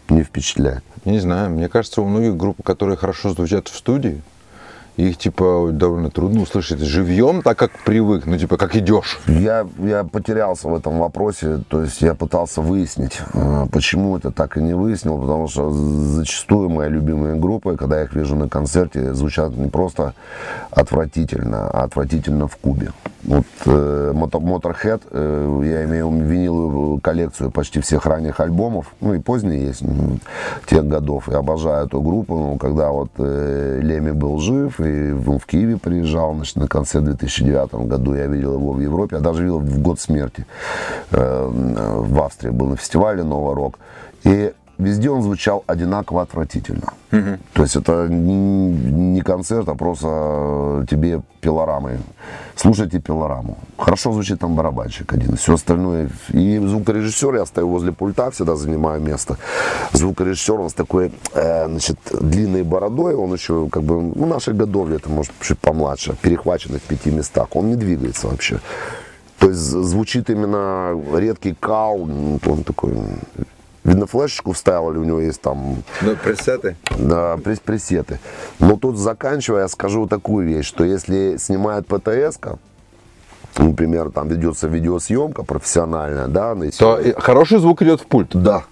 не 0.09 0.23
впечатляет. 0.23 0.83
Не 1.05 1.19
знаю, 1.19 1.49
мне 1.49 1.67
кажется, 1.67 2.01
у 2.01 2.05
многих 2.05 2.37
групп, 2.37 2.63
которые 2.63 2.95
хорошо 2.97 3.31
звучат 3.31 3.67
в 3.67 3.75
студии, 3.75 4.21
их 4.97 5.17
типа 5.17 5.69
довольно 5.71 6.09
трудно 6.09 6.41
услышать 6.41 6.79
живьем, 6.79 7.41
так 7.41 7.57
как 7.57 7.71
привык, 7.85 8.25
ну 8.25 8.37
типа 8.37 8.57
как 8.57 8.75
идешь. 8.75 9.19
Я, 9.27 9.67
я 9.79 10.03
потерялся 10.03 10.67
в 10.67 10.75
этом 10.75 10.99
вопросе, 10.99 11.61
то 11.69 11.83
есть 11.83 12.01
я 12.01 12.15
пытался 12.15 12.61
выяснить, 12.61 13.19
э, 13.33 13.67
почему 13.71 14.17
это 14.17 14.31
так 14.31 14.57
и 14.57 14.61
не 14.61 14.73
выяснил, 14.73 15.19
потому 15.19 15.47
что 15.47 15.71
зачастую 15.71 16.69
мои 16.69 16.89
любимые 16.89 17.35
группы, 17.35 17.77
когда 17.77 17.99
я 17.99 18.03
их 18.03 18.13
вижу 18.13 18.35
на 18.35 18.49
концерте, 18.49 19.13
звучат 19.13 19.55
не 19.55 19.69
просто 19.69 20.13
отвратительно, 20.71 21.69
а 21.69 21.83
отвратительно 21.83 22.47
в 22.47 22.57
кубе. 22.57 22.91
Вот 23.23 23.45
э, 23.65 24.13
Motorhead, 24.13 25.01
э, 25.11 25.61
я 25.65 25.83
имею 25.85 26.09
виниловую 26.09 26.99
коллекцию 27.01 27.51
почти 27.51 27.81
всех 27.81 28.05
ранних 28.05 28.39
альбомов, 28.39 28.93
ну 29.01 29.13
и 29.13 29.19
поздние 29.19 29.67
есть, 29.67 29.83
тех 30.65 30.87
годов. 30.87 31.27
Я 31.29 31.39
обожаю 31.39 31.85
эту 31.85 32.01
группу, 32.01 32.37
ну, 32.37 32.57
когда 32.57 32.89
вот 32.89 33.09
э, 33.17 33.79
Леми 33.81 34.11
был 34.11 34.39
жив, 34.39 34.79
и 34.87 35.11
в, 35.11 35.39
Киеве 35.45 35.77
приезжал, 35.77 36.33
значит, 36.35 36.55
на 36.55 36.67
концерт 36.67 37.03
в 37.03 37.07
2009 37.07 37.87
году, 37.87 38.15
я 38.15 38.27
видел 38.27 38.53
его 38.53 38.71
в 38.73 38.79
Европе, 38.79 39.17
я 39.17 39.21
даже 39.21 39.43
видел 39.43 39.59
в 39.59 39.79
год 39.79 39.99
смерти 39.99 40.45
э, 41.11 41.47
в 41.49 42.21
Австрии, 42.21 42.49
был 42.49 42.67
на 42.67 42.77
фестивале 42.77 43.23
«Новый 43.23 43.55
рок». 43.55 43.79
И 44.23 44.53
везде 44.77 45.09
он 45.09 45.21
звучал 45.21 45.63
одинаково 45.67 46.21
отвратительно. 46.21 46.93
То 47.53 47.63
есть 47.63 47.75
это 47.75 48.07
не 48.09 49.21
концерт, 49.21 49.69
а 49.69 49.75
просто 49.75 50.85
тебе 50.89 51.21
пилорамы. 51.41 51.99
Слушайте 52.55 52.99
пилораму. 52.99 53.57
Хорошо 53.77 54.11
звучит 54.11 54.39
там 54.39 54.55
барабанщик 54.55 55.13
один. 55.13 55.35
Все 55.37 55.53
остальное. 55.53 56.09
И 56.33 56.59
звукорежиссер, 56.59 57.35
я 57.35 57.45
стою 57.45 57.69
возле 57.69 57.91
пульта, 57.91 58.29
всегда 58.31 58.55
занимаю 58.55 59.01
место. 59.01 59.37
Звукорежиссер, 59.93 60.59
он 60.59 60.69
с 60.69 60.73
такой, 60.73 61.11
э, 61.33 61.67
значит, 61.67 61.97
длинной 62.21 62.63
бородой, 62.63 63.15
он 63.15 63.33
еще 63.33 63.67
как 63.69 63.83
бы, 63.83 64.01
ну, 64.15 64.25
нашей 64.25 64.53
годовли, 64.53 64.95
это 64.95 65.09
может 65.09 65.33
чуть 65.41 65.59
помладше, 65.59 66.15
перехваченный 66.21 66.79
в 66.79 66.83
пяти 66.83 67.11
местах. 67.11 67.47
Он 67.55 67.69
не 67.69 67.75
двигается 67.75 68.27
вообще. 68.27 68.59
То 69.39 69.49
есть 69.49 69.61
звучит 69.61 70.29
именно 70.29 70.99
редкий 71.15 71.53
кал, 71.53 72.01
он 72.01 72.63
такой, 72.65 72.93
видно, 73.87 74.05
флешечку 74.05 74.51
вставил, 74.51 74.91
или 74.91 74.99
у 74.99 75.03
него 75.03 75.19
есть 75.19 75.41
там 75.41 75.81
Ну, 76.01 76.15
пресеты. 76.15 76.75
да, 76.99 77.37
прес- 77.37 77.61
пресеты. 77.63 78.19
Но 78.59 78.75
тут 78.75 78.97
заканчивая, 78.97 79.61
я 79.63 79.67
скажу 79.67 80.05
такую 80.07 80.45
вещь, 80.47 80.67
что 80.67 80.83
если 80.83 81.37
снимает 81.37 81.87
птс 81.87 82.37
например, 83.57 84.11
там 84.11 84.27
ведется 84.27 84.67
видеосъемка 84.67 85.41
профессиональная, 85.43 86.27
да, 86.27 86.53
на 86.53 86.69
То 86.71 86.99
и 86.99 87.13
хороший 87.19 87.57
звук 87.57 87.81
идет 87.81 88.01
в 88.01 88.05
пульт, 88.05 88.29
да, 88.33 88.63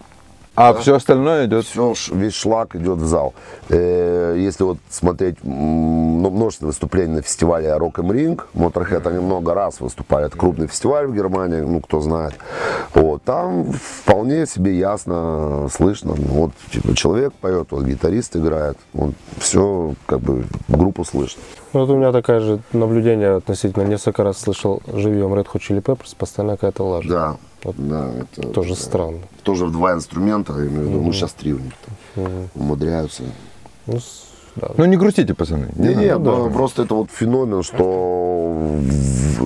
а 0.55 0.73
все 0.73 0.95
остальное 0.95 1.45
идет... 1.45 1.65
все, 1.65 1.93
весь 2.11 2.33
шлак 2.33 2.75
идет 2.75 2.97
в 2.97 3.05
зал. 3.05 3.33
Э, 3.69 4.35
Если 4.37 4.63
вот 4.63 4.77
смотреть 4.89 5.37
ну, 5.43 6.29
множество 6.29 6.67
выступлений 6.67 7.15
на 7.15 7.21
фестивале 7.21 7.67
Rock 7.69 7.95
im 7.95 8.09
Ring, 8.09 8.41
Motorhead 8.53 9.07
они 9.07 9.19
много 9.19 9.53
раз 9.53 9.79
выступали. 9.79 10.27
Это 10.27 10.37
крупный 10.37 10.67
фестиваль 10.67 11.07
в 11.07 11.15
Германии, 11.15 11.59
ну, 11.59 11.81
кто 11.81 11.99
знает. 11.99 12.35
Вот, 12.93 13.23
там 13.23 13.71
вполне 13.71 14.45
себе 14.45 14.77
ясно 14.77 15.67
слышно. 15.71 16.15
ну, 16.17 16.23
Вот, 16.25 16.51
типа, 16.71 16.95
человек 16.95 17.33
поет, 17.33 17.67
вот, 17.71 17.83
гитарист 17.83 18.35
играет. 18.35 18.77
Вот, 18.93 19.13
все, 19.39 19.93
как 20.05 20.21
бы, 20.21 20.45
группу 20.67 21.03
слышно. 21.03 21.41
Ну, 21.73 21.81
Вот 21.81 21.89
у 21.89 21.97
меня 21.97 22.11
такое 22.11 22.39
же 22.39 22.59
наблюдение 22.71 23.35
относительно. 23.35 23.83
Несколько 23.83 24.23
раз 24.23 24.39
слышал 24.39 24.81
живьем 24.87 25.33
Red 25.33 25.47
Hot 25.53 25.59
Chili 25.59 25.81
Peppers, 25.81 26.15
постоянно 26.17 26.53
какая-то 26.53 26.83
лажа. 26.83 27.09
Да, 27.09 27.37
Вот 27.63 27.75
да, 27.77 28.09
это 28.21 28.47
Тоже 28.49 28.73
это 28.73 28.81
странно. 28.81 29.19
Тоже 29.45 29.65
в 29.65 29.71
два 29.71 29.93
инструмента, 29.93 30.53
я 30.53 30.65
имею 30.65 30.87
в 30.87 30.89
виду, 30.89 31.01
ну, 31.03 31.13
сейчас 31.13 31.33
три 31.33 31.53
у 31.53 31.59
них 31.59 31.73
там 32.15 32.49
умудряются. 32.55 33.23
Ну, 33.85 33.99
да. 34.55 34.69
Ну 34.77 34.85
не 34.85 34.97
грустите, 34.97 35.33
пацаны. 35.33 35.67
Не, 35.75 35.89
надо. 35.89 35.99
не, 35.99 36.17
ну, 36.17 36.49
просто 36.49 36.83
это 36.83 36.95
вот 36.95 37.09
феномен, 37.11 37.63
что 37.63 38.55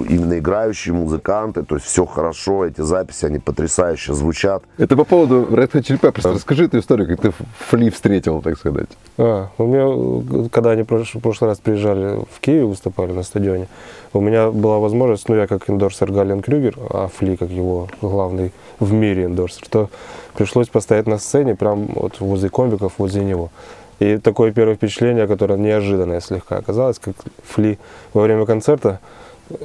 именно 0.07 0.37
играющие 0.37 0.93
музыканты, 0.93 1.63
то 1.63 1.75
есть 1.75 1.87
все 1.87 2.05
хорошо, 2.05 2.65
эти 2.65 2.81
записи, 2.81 3.25
они 3.25 3.39
потрясающе 3.39 4.13
звучат. 4.13 4.63
Это 4.77 4.95
по 4.95 5.05
поводу 5.05 5.47
Red 5.49 5.71
Hot 5.71 5.81
Chili 5.81 5.99
Peppers. 5.99 6.33
Расскажи 6.33 6.65
эту 6.65 6.79
историю, 6.79 7.07
как 7.07 7.21
ты 7.21 7.31
Фли 7.69 7.89
встретил, 7.89 8.41
так 8.41 8.57
сказать. 8.57 8.89
А, 9.17 9.49
у 9.57 9.65
меня, 9.65 10.49
когда 10.49 10.71
они 10.71 10.83
в 10.83 10.85
прошлый 10.85 11.49
раз 11.49 11.59
приезжали 11.59 12.23
в 12.31 12.39
Киев, 12.39 12.67
выступали 12.67 13.11
на 13.11 13.23
стадионе, 13.23 13.67
у 14.13 14.21
меня 14.21 14.51
была 14.51 14.79
возможность, 14.79 15.27
ну, 15.29 15.35
я 15.35 15.47
как 15.47 15.69
эндорсер 15.69 16.11
Гален 16.11 16.41
Крюгер, 16.41 16.75
а 16.89 17.07
Фли 17.07 17.35
как 17.35 17.49
его 17.49 17.87
главный 18.01 18.51
в 18.79 18.93
мире 18.93 19.25
эндорсер, 19.25 19.67
то 19.69 19.89
пришлось 20.35 20.67
постоять 20.67 21.07
на 21.07 21.17
сцене 21.17 21.55
прям 21.55 21.87
вот 21.95 22.19
возле 22.19 22.49
комбиков, 22.49 22.93
возле 22.97 23.23
него. 23.23 23.49
И 23.99 24.17
такое 24.17 24.51
первое 24.51 24.75
впечатление, 24.75 25.27
которое 25.27 25.59
неожиданное 25.59 26.21
слегка 26.21 26.57
оказалось, 26.57 26.99
как 26.99 27.15
Фли 27.43 27.77
во 28.13 28.21
время 28.21 28.45
концерта 28.45 28.99
э, 29.49 29.55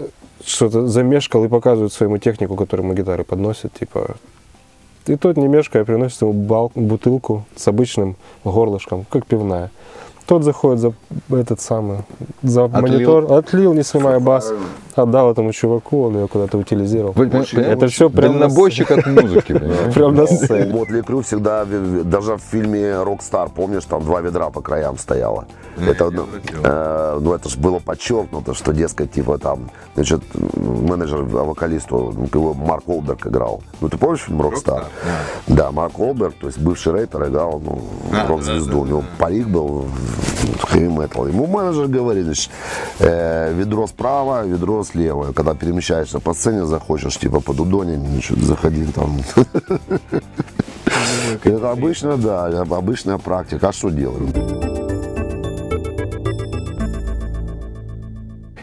что-то 0.45 0.89
замешкал 0.89 1.45
и 1.45 1.49
показывает 1.49 1.93
своему 1.93 2.19
технику, 2.19 2.57
который 2.57 2.81
ему 2.83 2.95
гитары 2.95 3.23
подносит, 3.25 3.73
типа, 3.75 4.17
И 5.07 5.17
тот, 5.17 5.37
не 5.37 5.47
мешкая, 5.47 5.85
приносит 5.85 6.21
ему 6.23 6.33
бутылку 6.75 7.45
с 7.55 7.69
обычным 7.69 8.17
горлышком, 8.43 9.05
как 9.09 9.27
пивная. 9.27 9.71
Тот 10.27 10.43
заходит 10.43 10.81
за 10.81 10.93
этот 11.37 11.61
самый, 11.61 11.99
за 12.43 12.65
Отлил. 12.65 12.81
монитор, 12.83 13.33
отлил, 13.33 13.75
не 13.75 13.83
снимая 13.83 14.21
бас, 14.21 14.53
отдал 14.95 15.31
этому 15.31 15.53
чуваку, 15.53 16.05
он 16.05 16.17
ее 16.17 16.29
куда-то 16.29 16.57
утилизировал. 16.57 17.13
Вы- 17.13 17.27
Это 17.27 17.89
все 17.89 18.09
прям 18.11 18.35
на, 18.35 18.39
Дальнобойщик 18.41 18.91
от 18.91 19.07
музыки. 19.07 19.61
прям 19.95 20.15
на 20.15 20.27
сцене. 20.27 20.73
Mötley 20.73 21.03
Crüe 21.03 21.21
всегда, 21.21 21.67
даже 22.05 22.37
в 22.37 22.41
фильме 22.41 23.03
«Rock 23.03 23.25
Star», 23.25 23.51
помнишь, 23.51 23.85
там 23.85 24.03
два 24.03 24.21
ведра 24.23 24.49
по 24.49 24.63
краям 24.63 24.97
стояло. 24.97 25.45
Это, 25.87 26.09
ну, 26.11 26.27
э, 26.63 27.19
ну, 27.21 27.35
это 27.35 27.49
же 27.49 27.59
было 27.59 27.79
подчеркнуто, 27.81 28.55
что, 28.55 28.73
дескать, 28.73 29.13
типа 29.13 29.39
там, 29.39 29.71
значит, 29.95 30.23
менеджер 30.55 31.21
а 31.21 31.45
вокалисту, 31.45 32.15
ну, 32.17 32.29
его 32.33 32.55
Марк 32.55 32.89
Уолберг 32.89 33.27
играл. 33.27 33.63
Ну, 33.81 33.89
ты 33.89 33.99
помнишь 33.99 34.21
фильм 34.21 34.41
«Rock 34.41 34.62
Star»? 34.62 34.87
Да, 35.49 35.71
Марк 35.73 35.99
Олберг, 35.99 36.35
то 36.41 36.47
есть 36.47 36.59
бывший 36.59 36.93
рэпер, 36.93 37.29
играл 37.29 37.61
ну, 37.65 37.83
рок-звезду. 38.29 38.81
У 38.81 38.87
него 38.87 39.05
парик 39.19 39.49
был 39.49 39.87
хэви 40.63 40.89
метал. 40.89 41.27
Ему 41.27 41.47
менеджер 41.47 41.87
говорит, 41.87 42.25
значит, 42.25 42.51
э, 43.01 43.53
ведро 43.55 43.87
справа, 43.87 44.45
ведро 44.45 44.85
слева. 44.85 45.33
Когда 45.33 45.55
перемещаешься 45.55 46.21
по 46.21 46.35
сцене, 46.35 46.65
захочешь, 46.65 47.19
типа, 47.19 47.41
по 47.41 47.53
дудоне, 47.55 47.97
значит, 47.97 48.39
заходи 48.39 48.87
там. 48.87 49.19
Это 51.43 51.71
обычно, 51.71 52.17
да, 52.17 52.47
обычная 52.63 53.19
практика. 53.19 53.69
А 53.69 53.73
что 53.73 53.91
делать? 53.91 54.35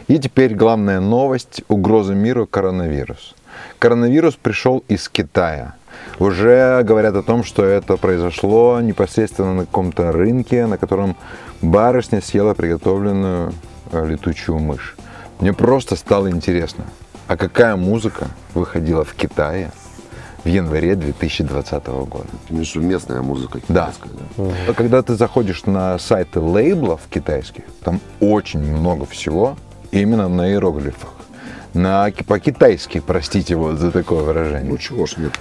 И 0.08 0.18
теперь 0.18 0.54
главная 0.54 1.00
новость. 1.00 1.62
Угроза 1.68 2.14
миру 2.14 2.46
коронавирус. 2.46 3.34
Коронавирус 3.78 4.34
пришел 4.34 4.84
из 4.88 5.08
Китая. 5.08 5.74
Уже 6.18 6.82
говорят 6.84 7.16
о 7.16 7.22
том, 7.22 7.42
что 7.44 7.64
это 7.64 7.96
произошло 7.96 8.80
непосредственно 8.80 9.54
на 9.54 9.60
каком-то 9.66 10.12
рынке, 10.12 10.66
на 10.66 10.78
котором 10.78 11.16
барышня 11.60 12.20
съела 12.20 12.54
приготовленную 12.54 13.52
э, 13.90 14.06
летучую 14.06 14.58
мышь. 14.58 14.96
Мне 15.40 15.52
просто 15.52 15.96
стало 15.96 16.30
интересно, 16.30 16.84
а 17.26 17.36
какая 17.36 17.76
музыка 17.76 18.28
выходила 18.54 19.04
в 19.04 19.14
Китае 19.14 19.72
в 20.44 20.48
январе 20.48 20.94
2020 20.94 21.86
года? 21.86 22.26
Между 22.50 22.80
местная 22.80 23.22
музыка 23.22 23.58
Да. 23.68 23.90
китайская, 23.92 24.10
да. 24.66 24.74
Когда 24.74 25.02
ты 25.02 25.14
заходишь 25.14 25.64
на 25.66 25.98
сайты 25.98 26.40
лейблов 26.40 27.00
китайских, 27.10 27.64
там 27.82 28.00
очень 28.20 28.60
много 28.60 29.06
всего 29.06 29.56
именно 29.90 30.28
на 30.28 30.48
иероглифах. 30.50 31.10
На, 31.74 32.10
по-китайски, 32.26 33.00
простите 33.00 33.56
вот 33.56 33.78
за 33.78 33.90
такое 33.90 34.22
выражение. 34.22 34.70
Ну 34.70 34.76
чего 34.78 35.06
ж 35.06 35.16
нет. 35.16 35.32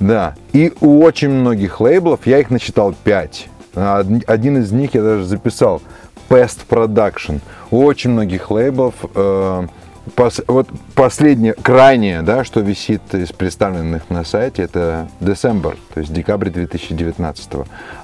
Да. 0.00 0.34
И 0.52 0.72
у 0.80 1.02
очень 1.02 1.30
многих 1.30 1.80
лейблов, 1.80 2.26
я 2.26 2.38
их 2.38 2.50
насчитал 2.50 2.94
5. 3.04 3.48
Один 3.74 4.58
из 4.58 4.72
них 4.72 4.94
я 4.94 5.02
даже 5.02 5.24
записал. 5.24 5.82
Pest 6.28 6.60
Production. 6.68 7.40
У 7.70 7.84
очень 7.84 8.10
многих 8.10 8.50
лейблов 8.50 8.94
э, 9.14 9.66
пос- 10.14 10.44
вот 10.46 10.68
последнее, 10.94 11.54
крайнее, 11.54 12.22
да, 12.22 12.44
что 12.44 12.60
висит 12.60 13.02
из 13.14 13.32
представленных 13.32 14.10
на 14.10 14.24
сайте, 14.24 14.62
это 14.62 15.08
December, 15.20 15.76
то 15.94 16.00
есть 16.00 16.12
декабрь 16.12 16.50
2019. 16.50 17.48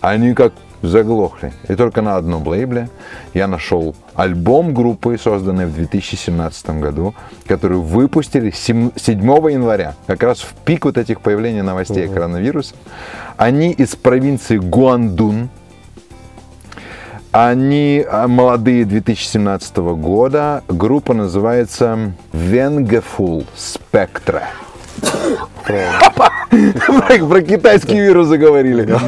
Они 0.01 0.35
как 0.35 0.55
заглохли. 0.87 1.53
И 1.69 1.75
только 1.75 2.03
на 2.03 2.17
одном 2.17 2.47
лейбле 2.47 2.89
я 3.33 3.47
нашел 3.47 3.95
альбом 4.15 4.75
группы, 4.75 5.19
созданной 5.19 5.67
в 5.67 5.75
2017 5.75 6.81
году, 6.81 7.15
которую 7.47 7.83
выпустили 7.83 8.51
сем- 8.51 8.93
7 8.97 9.51
января, 9.51 9.95
как 10.07 10.23
раз 10.23 10.41
в 10.41 10.55
пик 10.65 10.85
вот 10.85 10.99
этих 10.99 11.21
появлений 11.21 11.63
новостей 11.63 12.07
о 12.07 12.13
коронавирусе. 12.13 12.75
Они 13.37 13.73
из 13.73 13.97
провинции 13.97 14.59
Гуандун, 14.59 15.49
они 17.33 18.05
а, 18.09 18.29
молодые 18.29 18.85
2017 18.85 19.77
года. 19.97 20.63
Группа 20.69 21.15
называется 21.15 22.13
Vengeful 22.33 23.45
Spectre. 23.57 24.43
Про, 25.65 27.27
про 27.27 27.43
китайский 27.43 27.99
вирус 27.99 28.29
заговорили. 28.29 28.99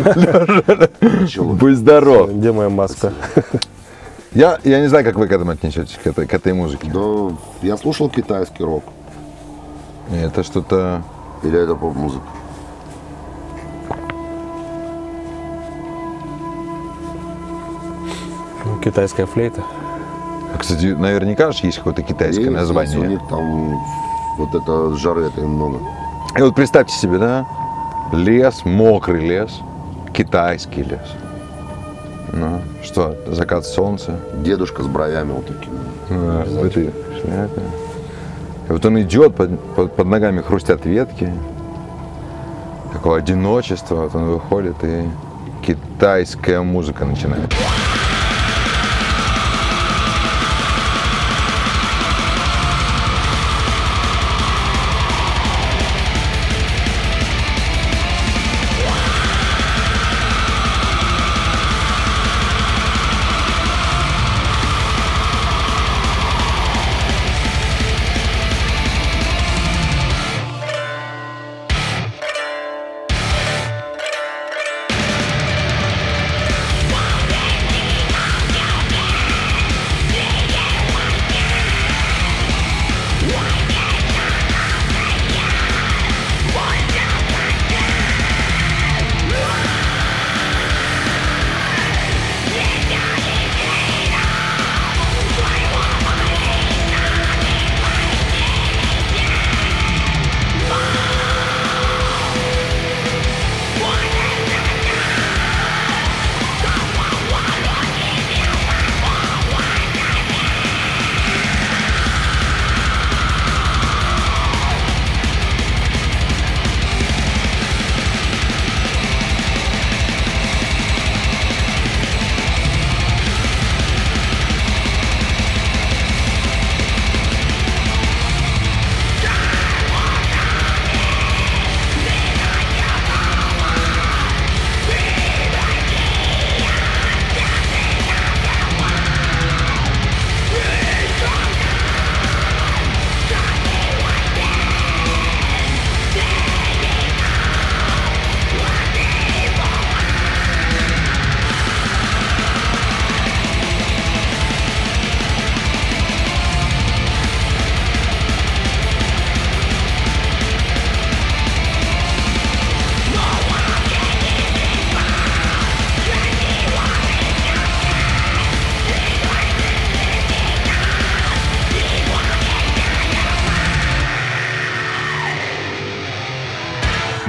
Будь 1.39 1.77
здоров. 1.77 2.31
Где 2.33 2.53
моя 2.53 2.69
маска? 2.69 3.13
Я, 4.33 4.59
я 4.65 4.81
не 4.81 4.89
знаю, 4.89 5.05
как 5.05 5.17
вы 5.17 5.29
к 5.29 5.33
этому 5.33 5.53
отнесетесь, 5.53 5.99
к 6.03 6.07
этой, 6.07 6.27
к 6.27 6.35
этой 6.35 6.53
музыке. 6.53 6.91
Да, 6.93 7.35
я 7.63 7.77
слушал 7.77 8.11
китайский 8.11 8.65
рок. 8.65 8.85
Это 10.13 10.43
что-то... 10.43 11.03
Или 11.43 11.59
это 11.59 11.75
поп-музыка? 11.75 12.25
Ну, 18.65 18.79
Китайская 18.81 19.27
флейта. 19.27 19.63
Кстати, 20.59 20.87
наверняка 20.87 21.53
же 21.53 21.67
есть 21.67 21.79
какое-то 21.79 22.03
китайское 22.03 22.47
Есть, 22.47 22.57
название. 22.57 22.99
У 22.99 23.05
них 23.05 23.21
там 23.29 23.79
вот 24.38 24.55
это 24.55 24.94
жары 24.96 25.25
это 25.27 25.40
много. 25.40 25.79
И 26.38 26.42
вот 26.42 26.55
представьте 26.55 26.94
себе, 26.94 27.18
да, 27.18 27.46
лес, 28.12 28.64
мокрый 28.64 29.27
лес, 29.27 29.61
китайский 30.12 30.83
лес. 30.83 31.12
Ну, 32.33 32.61
что, 32.83 33.16
закат 33.29 33.64
солнца, 33.64 34.18
Дедушка 34.35 34.83
с 34.83 34.87
бровями 34.87 35.33
вот 35.33 35.46
такими. 35.46 35.79
Да, 36.11 36.44
в 36.44 36.64
этой 36.64 36.92
шляпе. 37.20 37.62
И 38.68 38.72
вот 38.72 38.85
он 38.85 39.01
идет, 39.01 39.35
под, 39.37 39.59
под- 39.75 39.94
под 39.96 40.07
ногами 40.07 40.42
хрустят 40.42 40.85
ветки. 40.85 41.33
Такое 42.92 43.18
одиночество. 43.20 43.94
Вот 43.94 44.14
он 44.14 44.25
выходит, 44.27 44.77
и 44.83 45.09
китайская 45.64 46.61
музыка 46.62 47.05
начинает. 47.05 47.53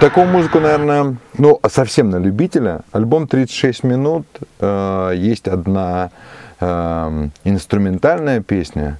Такую 0.07 0.27
музыку, 0.27 0.61
наверное, 0.61 1.17
ну, 1.37 1.59
совсем 1.69 2.09
на 2.09 2.15
любителя. 2.15 2.79
Альбом 2.93 3.27
36 3.27 3.83
минут. 3.83 4.25
э, 4.61 5.11
есть 5.17 5.49
одна 5.49 6.11
э, 6.61 7.27
инструментальная 7.43 8.39
песня. 8.39 8.99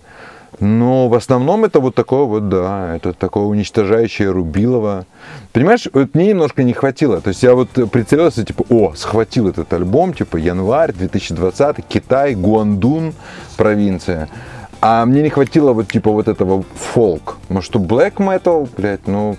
Но 0.60 1.08
в 1.08 1.14
основном 1.14 1.64
это 1.64 1.80
вот 1.80 1.96
такое 1.96 2.26
вот, 2.26 2.50
да, 2.50 2.98
это 2.98 3.14
такое 3.14 3.46
уничтожающее 3.46 4.30
Рубилова. 4.30 5.06
Понимаешь, 5.54 5.88
вот 5.94 6.14
мне 6.14 6.28
немножко 6.28 6.64
не 6.64 6.74
хватило. 6.74 7.22
То 7.22 7.30
есть 7.30 7.42
я 7.42 7.56
вот 7.56 7.70
прицелился, 7.90 8.44
типа, 8.44 8.66
о, 8.68 8.94
схватил 8.94 9.48
этот 9.48 9.72
альбом, 9.72 10.14
типа, 10.14 10.36
январь 10.36 10.92
2020, 10.92 11.86
Китай, 11.88 12.36
Гуандун, 12.36 13.14
провинция. 13.56 14.28
А 14.82 15.06
мне 15.06 15.22
не 15.24 15.30
хватило 15.30 15.72
вот 15.72 15.88
типа 15.88 16.12
вот 16.12 16.28
этого 16.28 16.66
фолк. 16.76 17.38
Может, 17.48 17.70
что 17.70 17.80
black 17.80 18.16
metal, 18.16 18.70
блядь, 18.76 19.08
ну, 19.08 19.38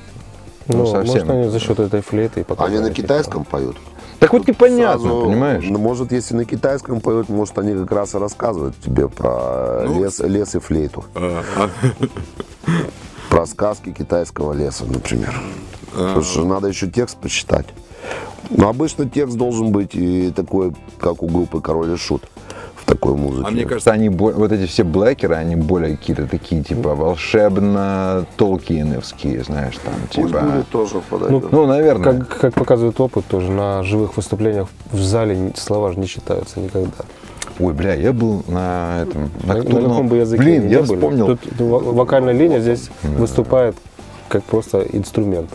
ну, 0.68 0.78
Ну, 0.78 0.86
совсем. 0.86 1.14
может, 1.14 1.30
они 1.30 1.48
за 1.48 1.58
счет 1.58 1.78
этой 1.80 2.00
флейты 2.02 2.40
и 2.40 2.44
показали. 2.44 2.76
Они 2.76 2.84
на 2.88 2.94
типа. 2.94 3.06
китайском 3.08 3.44
поют. 3.44 3.76
Так 4.18 4.32
вот 4.32 4.48
непонятно, 4.48 5.00
Сразу, 5.08 5.22
понимаешь? 5.26 5.64
ну, 5.68 5.78
может, 5.78 6.10
если 6.12 6.34
на 6.34 6.44
китайском 6.44 7.00
поют, 7.00 7.28
может, 7.28 7.56
они 7.58 7.72
как 7.74 7.92
раз 7.92 8.14
и 8.14 8.18
рассказывают 8.18 8.74
тебе 8.84 9.08
про 9.08 9.84
Ну, 9.86 10.02
лес, 10.02 10.18
лес 10.20 10.54
и 10.56 10.58
флейту. 10.58 11.04
а. 11.14 11.42
Про 13.30 13.46
сказки 13.46 13.92
китайского 13.92 14.52
леса, 14.52 14.84
например. 14.86 15.34
А. 15.94 16.08
Потому 16.08 16.22
что 16.22 16.44
надо 16.44 16.68
еще 16.68 16.88
текст 16.88 17.16
почитать. 17.18 17.66
Но 18.50 18.68
обычно 18.68 19.08
текст 19.08 19.36
должен 19.36 19.70
быть 19.70 19.94
и 19.94 20.30
такой, 20.30 20.72
как 20.98 21.22
у 21.22 21.26
группы 21.28 21.60
Король 21.60 21.92
и 21.92 21.96
Шут 21.96 22.22
такой 22.88 23.14
музыке. 23.14 23.46
А 23.46 23.50
мне 23.50 23.64
кажется, 23.64 23.92
они 23.92 24.08
вот 24.08 24.50
эти 24.50 24.66
все 24.66 24.82
блэкеры, 24.82 25.34
они 25.34 25.54
более 25.56 25.96
какие-то 25.96 26.26
такие, 26.26 26.62
типа, 26.64 26.94
волшебно 26.94 28.24
толкиеновские, 28.36 29.44
знаешь, 29.44 29.76
там, 29.84 29.94
Пусть 30.14 30.28
типа. 30.28 30.40
будет 30.40 30.68
тоже 30.68 31.00
подойдет. 31.08 31.52
Ну, 31.52 31.66
наверное. 31.66 32.20
Как, 32.20 32.38
как 32.40 32.54
показывает 32.54 32.98
опыт 33.00 33.26
тоже, 33.26 33.50
на 33.50 33.82
живых 33.82 34.16
выступлениях 34.16 34.68
в 34.90 34.98
зале 34.98 35.52
слова 35.56 35.92
же 35.92 36.00
не 36.00 36.06
читаются 36.06 36.58
никогда. 36.60 36.90
Ой, 37.60 37.72
бля, 37.74 37.94
я 37.94 38.12
был 38.12 38.42
на 38.48 39.02
этом. 39.02 39.30
На, 39.44 39.54
на 39.54 39.60
ноктурном- 39.62 39.88
каком 39.90 40.08
бы 40.08 40.16
языке 40.16 40.42
Блин, 40.42 40.68
я 40.68 40.80
были. 40.82 40.94
вспомнил. 40.96 41.26
Тут 41.26 41.40
во- 41.60 41.78
вокальная 41.80 42.32
линия 42.32 42.60
здесь 42.60 42.88
выступает 43.02 43.76
как 44.28 44.44
просто 44.44 44.82
инструмент. 44.92 45.50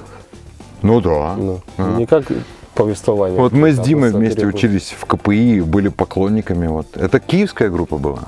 Ну 0.82 1.00
да. 1.02 1.36
Ну, 1.38 1.60
Не 1.98 2.06
как 2.06 2.26
повествование. 2.74 3.40
Вот 3.40 3.54
мы 3.54 3.72
с 3.72 3.80
Димой 3.80 4.12
вместе 4.12 4.42
перебор. 4.42 4.56
учились 4.56 4.96
в 4.98 5.06
КПИ, 5.06 5.62
были 5.62 5.90
поклонниками. 5.90 6.68
Вот. 6.68 6.98
Это 6.98 7.20
киевская 7.20 7.70
группа 7.70 7.98
была. 7.98 8.24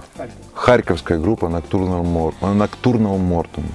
Харьковская 0.54 1.18
группа 1.18 1.50
Ноктурного, 1.50 2.04
Мор... 2.04 2.34
э, 2.42 2.54
Ноктурного 2.54 3.18
Мортона. 3.18 3.68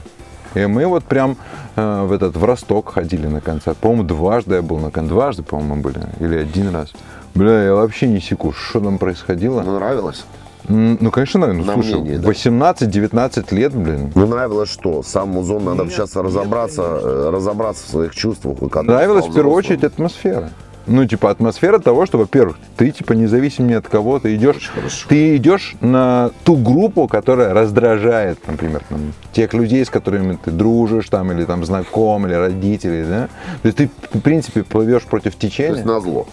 И 0.55 0.67
мы 0.67 0.87
вот 0.87 1.05
прям 1.05 1.37
э, 1.77 2.03
в 2.05 2.13
этот 2.13 2.37
в 2.37 2.45
Росток 2.45 2.93
ходили 2.93 3.27
на 3.27 3.41
концерт. 3.41 3.77
По-моему, 3.79 4.05
дважды 4.05 4.57
я 4.57 4.63
был 4.63 4.79
на 4.79 4.91
концерте. 4.91 5.15
Дважды, 5.15 5.43
по-моему, 5.43 5.83
были. 5.83 6.01
Или 6.19 6.37
один 6.37 6.75
раз. 6.75 6.93
Бля, 7.35 7.65
я 7.65 7.75
вообще 7.75 8.09
не 8.09 8.21
секу, 8.21 8.53
что 8.53 8.81
там 8.81 8.99
происходило. 8.99 9.63
Ну, 9.63 9.77
нравилось? 9.77 10.25
Ну, 10.71 11.11
конечно, 11.11 11.41
наверное. 11.41 11.65
На 11.65 11.73
Слушай, 11.75 12.01
мнение, 12.01 12.19
да. 12.19 12.29
18-19 12.29 13.55
лет, 13.55 13.75
блин. 13.75 14.13
Ну, 14.15 14.27
нравилось 14.27 14.71
что? 14.71 15.03
Сам 15.03 15.31
музон, 15.31 15.65
надо 15.65 15.89
сейчас 15.91 16.15
разобраться, 16.17 16.83
э, 16.83 17.31
разобраться 17.33 17.85
в 17.87 17.91
своих 17.91 18.15
чувствах. 18.15 18.59
Нравилась 18.75 19.27
в 19.27 19.35
первую 19.35 19.55
очередь 19.55 19.85
атмосфера. 19.85 20.51
Ну, 20.87 21.05
типа, 21.07 21.31
атмосфера 21.31 21.79
того, 21.79 22.07
что, 22.07 22.19
во-первых, 22.19 22.57
ты, 22.77 22.91
типа, 22.91 23.13
независим 23.13 23.69
ни 23.69 23.75
от 23.75 23.87
кого, 23.87 24.19
ты 24.19 24.35
идешь, 24.35 24.73
ты 25.09 25.37
идешь 25.37 25.77
на 25.81 26.31
ту 26.45 26.57
группу, 26.57 27.07
которая 27.07 27.53
раздражает, 27.53 28.39
например, 28.47 28.83
там, 28.89 29.13
тех 29.33 29.53
людей, 29.53 29.85
с 29.85 29.91
которыми 29.91 30.39
ты 30.43 30.51
дружишь, 30.51 31.09
там, 31.09 31.31
или 31.33 31.45
там 31.45 31.65
знаком, 31.65 32.27
или 32.27 32.35
родителей, 32.35 33.05
да. 33.05 33.29
То 33.63 33.67
есть 33.67 33.79
ты, 33.79 33.91
в 34.13 34.21
принципе, 34.21 34.65
плывешь 34.65 35.05
против 35.05 35.35
То 35.35 35.47
течения, 35.47 35.75
есть 35.75 35.85
на 35.85 36.01
зло. 36.01 36.27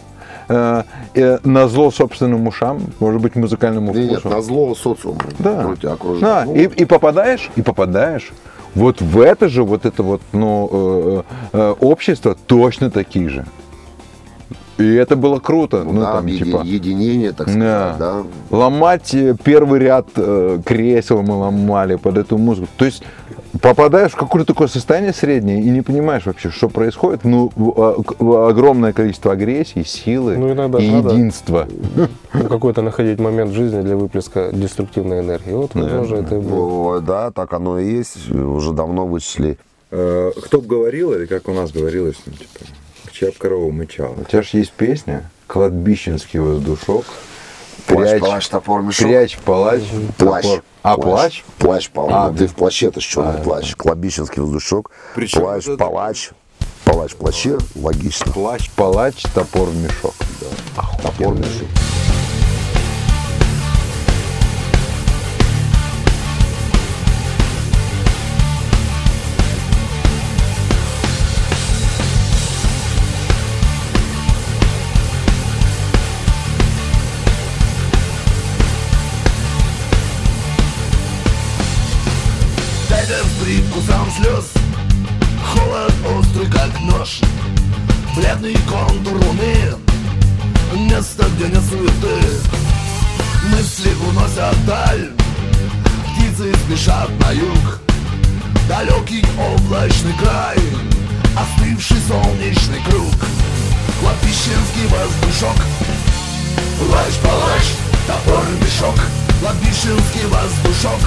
Э, 0.49 0.83
э, 1.15 1.37
на 1.43 1.67
зло 1.67 1.91
собственным 1.91 2.47
ушам, 2.47 2.81
может 2.99 3.21
быть, 3.21 3.35
музыкальному 3.35 3.93
Нет, 3.93 4.09
нет, 4.11 4.19
вкусу. 4.19 4.35
на 4.35 4.41
зло 4.41 4.75
социуму. 4.75 5.19
Да. 5.39 5.63
Да, 5.81 6.45
Ну, 6.45 6.55
и, 6.55 6.63
и 6.63 6.85
попадаешь, 6.85 7.49
и 7.55 7.61
попадаешь 7.61 8.31
вот 8.75 9.01
в 9.01 9.19
это 9.19 9.49
же, 9.49 9.63
вот 9.63 9.85
это 9.85 10.03
вот, 10.03 10.21
ну, 10.33 10.69
э, 10.71 11.23
э, 11.53 11.75
общество 11.79 12.35
точно 12.47 12.91
такие 12.91 13.29
же. 13.29 13.45
И 14.77 14.93
это 14.93 15.15
было 15.15 15.39
круто. 15.39 15.83
Ну, 15.83 16.01
да, 16.01 16.13
там, 16.13 16.27
еди- 16.27 16.43
типа, 16.45 16.61
единение, 16.63 17.31
так 17.31 17.47
да. 17.47 17.95
сказать, 17.95 17.97
да. 17.97 18.23
ломать 18.55 19.13
э, 19.15 19.35
первый 19.43 19.79
ряд 19.79 20.07
э, 20.15 20.59
кресел 20.63 21.23
мы 21.23 21.35
ломали 21.35 21.95
под 21.95 22.17
эту 22.19 22.37
музыку. 22.37 22.67
То 22.77 22.85
есть 22.85 23.01
попадаешь 23.61 24.11
в 24.11 24.15
какое-то 24.15 24.53
такое 24.53 24.67
состояние 24.67 25.13
среднее 25.13 25.61
и 25.61 25.69
не 25.69 25.81
понимаешь 25.81 26.25
вообще, 26.25 26.49
что 26.49 26.69
происходит. 26.69 27.23
Ну, 27.23 27.51
а, 27.77 28.49
огромное 28.49 28.93
количество 28.93 29.31
агрессии, 29.33 29.83
силы 29.83 30.37
Ну, 30.37 30.51
иногда 30.53 30.79
и 30.79 30.89
надо. 30.89 31.09
единства. 31.13 31.67
Ну, 32.33 32.43
какой-то 32.47 32.81
находить 32.81 33.19
момент 33.19 33.51
в 33.51 33.55
жизни 33.55 33.81
для 33.81 33.95
выплеска 33.95 34.49
деструктивной 34.51 35.19
энергии. 35.21 35.51
Вот, 35.53 35.73
возможно, 35.75 36.17
это 36.17 36.35
и 36.35 36.39
было. 36.39 36.97
О, 36.97 36.99
Да, 36.99 37.31
так 37.31 37.53
оно 37.53 37.79
и 37.79 37.89
есть. 37.89 38.29
Уже 38.31 38.71
давно 38.73 39.05
вычли. 39.07 39.57
Кто 39.89 40.61
бы 40.61 40.67
говорил, 40.67 41.13
или 41.13 41.25
как 41.25 41.47
у 41.47 41.53
нас 41.53 41.71
говорилось, 41.71 42.17
ну, 42.25 42.33
типа, 42.33 42.65
чья 43.11 43.29
б 43.29 43.35
корова 43.37 43.71
мычала. 43.71 44.15
У 44.19 44.23
тебя 44.25 44.41
же 44.41 44.49
есть 44.57 44.71
песня 44.73 45.29
«Кладбищенский 45.47 46.39
воздушок». 46.39 47.05
Плащ, 47.85 48.09
Прячь, 48.09 48.21
палач, 48.21 48.47
топор, 48.47 48.81
мешок. 48.81 49.07
прячь 49.07 49.37
палач, 49.37 49.81
Плащ. 50.17 50.43
топор. 50.43 50.63
А, 50.83 50.97
плащ? 50.97 51.43
Плащ, 51.57 51.89
палач. 51.89 52.11
А, 52.13 52.33
ты 52.33 52.47
в 52.47 52.55
плаще, 52.55 52.87
это 52.87 52.99
черный 53.01 53.39
А, 53.39 53.43
плащ. 53.43 53.75
Кладбищенский 53.75 54.41
воздушок. 54.41 54.91
Причем 55.15 55.41
плащ, 55.41 55.65
это- 55.67 55.77
палач. 55.77 56.31
Палач 56.85 57.11
в 57.11 57.15
плаще, 57.17 57.57
логично. 57.75 58.31
Плащ, 58.31 58.69
палач, 58.71 59.21
топор 59.33 59.67
в 59.69 59.75
мешок. 59.75 60.13
Топор, 61.03 61.33
мешок. 61.35 61.67
С 83.77 83.85
привкусом 83.85 84.11
слез 84.17 84.51
Холод 85.53 85.93
острый, 86.17 86.47
как 86.49 86.79
нож. 86.81 87.19
Бледный 88.15 88.55
контур 88.69 89.13
луны. 89.23 89.55
Место, 90.89 91.25
где 91.35 91.47
нет 91.47 91.63
суеты. 91.69 92.25
Мысли 93.51 93.91
уносят 94.09 94.65
даль 94.65 95.11
Птицы 96.05 96.53
спешат 96.55 97.09
на 97.19 97.31
юг. 97.31 97.79
Далекий 98.67 99.23
облачный 99.39 100.13
край. 100.13 100.57
Остывший 101.35 101.97
солнечный 102.07 102.81
круг. 102.89 103.13
Кладбищенский 104.01 104.87
воздушок. 104.87 105.57
Плащ, 106.79 107.13
палач, 107.23 107.63
топор, 108.07 108.43
мешок. 108.61 108.99
Кладбищенский 109.39 110.25
воздушок 110.27 110.99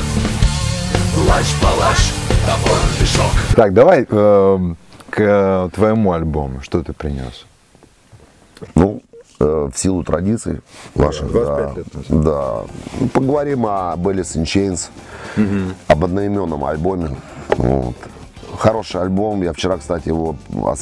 Плащ, 1.26 1.54
палач, 1.60 2.12
топор, 2.46 2.78
мешок 2.98 3.30
Так, 3.54 3.74
давай 3.74 4.06
эм, 4.08 4.76
к 5.10 5.20
э, 5.20 5.68
твоему 5.74 6.12
альбому. 6.12 6.62
Что 6.62 6.82
ты 6.82 6.94
принес? 6.94 7.44
Ну, 8.74 9.02
э, 9.38 9.68
в 9.70 9.78
силу 9.78 10.02
традиций 10.02 10.60
ваших, 10.94 11.30
25 11.30 11.56
да, 11.56 11.74
лет 11.74 11.86
да. 12.08 12.62
Ну, 12.98 13.08
Поговорим 13.08 13.66
о 13.66 13.94
Bellis 13.96 14.40
in 14.40 14.44
Chains, 14.44 14.88
об 15.88 16.04
одноименном 16.04 16.64
альбоме. 16.64 17.10
Вот. 17.50 17.96
Хороший 18.58 19.02
альбом. 19.02 19.42
Я 19.42 19.52
вчера, 19.52 19.76
кстати, 19.76 20.08
его 20.08 20.36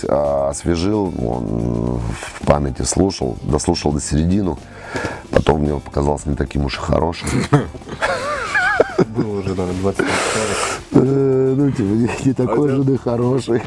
а, 0.09 0.51
освежил. 0.51 1.13
Он 1.19 2.01
в 2.01 2.47
памяти 2.47 2.83
слушал, 2.83 3.37
дослушал 3.43 3.93
до 3.93 4.01
середины. 4.01 4.57
Потом 5.31 5.63
мне 5.63 5.79
показался 5.79 6.29
не 6.29 6.37
таким 6.37 6.65
уж 6.65 6.77
и 6.77 6.81
хорошим. 6.81 7.29
Было 9.07 9.39
уже, 9.41 9.49
наверное, 9.51 9.81
20 9.81 10.01
лет. 10.01 10.09
Э, 10.93 11.55
Ну, 11.57 11.71
типа, 11.71 11.83
не- 11.83 12.27
не 12.27 12.33
такой 12.35 12.69
же, 12.71 12.83
да 12.83 12.97
хороший. 12.99 13.63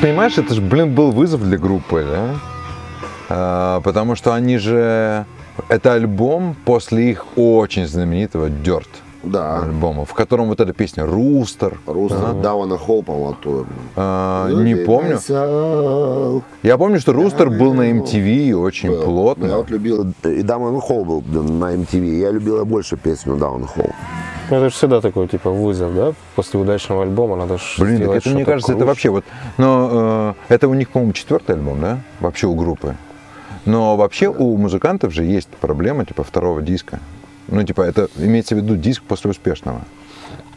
Понимаешь, 0.00 0.38
это 0.38 0.54
же, 0.54 0.60
блин, 0.60 0.94
был 0.94 1.10
вызов 1.10 1.42
для 1.42 1.58
группы, 1.58 2.04
да? 2.10 2.34
А, 3.28 3.80
потому 3.80 4.14
что 4.14 4.32
они 4.34 4.58
же... 4.58 5.26
Это 5.68 5.94
альбом 5.94 6.54
после 6.64 7.10
их 7.10 7.26
очень 7.36 7.84
знаменитого 7.86 8.46
Dirt 8.48 8.86
Да. 9.24 9.62
альбома, 9.62 10.04
в 10.04 10.14
котором 10.14 10.46
вот 10.48 10.60
эта 10.60 10.72
песня 10.72 11.04
«Рустер». 11.04 11.78
Рус 11.84 12.12
Давана 12.40 12.78
Холл, 12.78 13.02
по-моему, 13.02 13.30
оттуда. 13.30 13.66
А, 13.96 14.48
не 14.52 14.76
помню. 14.76 15.18
Я 16.62 16.78
помню, 16.78 17.00
что 17.00 17.12
Рустер 17.12 17.50
был 17.50 17.74
на 17.74 17.90
MTV 17.90 18.52
очень 18.54 18.90
Был. 18.90 19.02
плотно. 19.02 19.46
Я 19.46 19.56
вот 19.56 19.70
любил, 19.70 20.12
и 20.24 20.42
Даван 20.42 20.80
Холл 20.80 21.04
был 21.04 21.22
на 21.42 21.74
MTV. 21.74 22.20
Я 22.20 22.30
любила 22.30 22.62
больше 22.64 22.96
песню 22.96 23.36
Даван 23.36 23.64
Холл. 23.66 23.90
Ну, 24.50 24.56
это 24.56 24.70
же 24.70 24.74
всегда 24.74 25.00
такой, 25.00 25.28
типа, 25.28 25.50
вызов, 25.50 25.94
да? 25.94 26.12
После 26.34 26.58
удачного 26.58 27.02
альбома 27.02 27.36
надо 27.36 27.58
ж 27.58 27.74
Блин, 27.78 28.06
так 28.06 28.16
это, 28.16 28.30
мне 28.30 28.44
кажется, 28.44 28.72
это 28.72 28.78
круче. 28.78 28.88
вообще 28.88 29.10
вот... 29.10 29.24
Но 29.58 30.34
э, 30.48 30.54
это 30.54 30.68
у 30.68 30.74
них, 30.74 30.88
по-моему, 30.88 31.12
четвертый 31.12 31.56
альбом, 31.56 31.80
да? 31.80 32.00
Вообще 32.20 32.46
у 32.46 32.54
группы. 32.54 32.96
Но 33.66 33.96
вообще 33.96 34.28
у 34.28 34.56
музыкантов 34.56 35.12
же 35.12 35.24
есть 35.24 35.48
проблема, 35.48 36.06
типа, 36.06 36.24
второго 36.24 36.62
диска. 36.62 37.00
Ну, 37.48 37.62
типа, 37.62 37.82
это 37.82 38.08
имеется 38.16 38.54
в 38.54 38.58
виду 38.58 38.76
диск 38.76 39.02
после 39.02 39.30
успешного. 39.30 39.82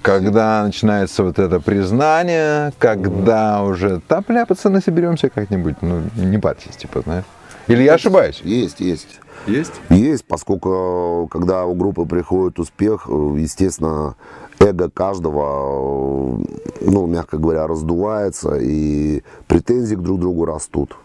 Когда 0.02 0.64
начинается 0.64 1.24
вот 1.24 1.38
это 1.38 1.60
признание, 1.60 2.72
когда 2.80 3.62
уже, 3.64 4.02
да, 4.10 4.22
бля, 4.26 4.46
пацаны, 4.46 4.82
соберемся 4.82 5.30
как-нибудь, 5.30 5.76
ну, 5.82 6.02
не 6.16 6.38
парьтесь, 6.38 6.76
типа, 6.76 7.02
знаешь. 7.02 7.26
Или 7.68 7.84
я 7.84 7.96
ошибаюсь? 7.96 8.42
Есть, 8.44 8.80
есть. 8.80 9.20
Есть? 9.48 9.74
Есть, 9.90 10.26
поскольку 10.26 11.26
э, 11.26 11.28
когда 11.32 11.66
у 11.66 11.74
группы 11.74 12.06
приходит 12.06 12.60
успех, 12.60 13.08
э, 13.10 13.36
естественно, 13.40 14.16
эго 14.60 14.90
каждого, 14.90 16.40
э, 16.40 16.44
ну, 16.82 17.08
мягко 17.08 17.38
говоря, 17.38 17.66
раздувается, 17.66 18.58
и 18.58 19.24
претензии 19.48 19.96
к 19.96 20.02
друг 20.02 20.20
другу 20.20 20.46
растут. 20.46 20.96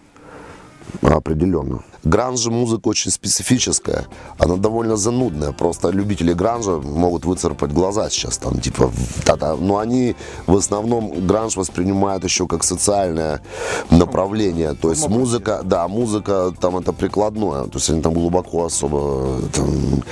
Определенно. 1.02 1.82
Гранж 2.06 2.46
музыка 2.46 2.88
очень 2.88 3.10
специфическая. 3.10 4.06
Она 4.38 4.56
довольно 4.56 4.96
занудная. 4.96 5.50
Просто 5.52 5.90
любители 5.90 6.32
гранжа 6.32 6.78
могут 6.78 7.24
выцарапать 7.24 7.72
глаза 7.72 8.08
сейчас. 8.10 8.38
Там, 8.38 8.60
типа, 8.60 8.92
та-та. 9.24 9.56
Но 9.56 9.78
они 9.78 10.14
в 10.46 10.56
основном 10.56 11.26
гранж 11.26 11.56
воспринимают 11.56 12.22
еще 12.22 12.46
как 12.46 12.62
социальное 12.62 13.40
направление. 13.90 14.74
То 14.74 14.90
есть 14.90 15.08
музыка, 15.08 15.62
да, 15.64 15.88
музыка 15.88 16.52
там 16.60 16.76
это 16.76 16.92
прикладное. 16.92 17.64
То 17.64 17.78
есть 17.78 17.90
они 17.90 18.02
там 18.02 18.14
глубоко 18.14 18.64
особо 18.64 19.40
там, 19.52 20.02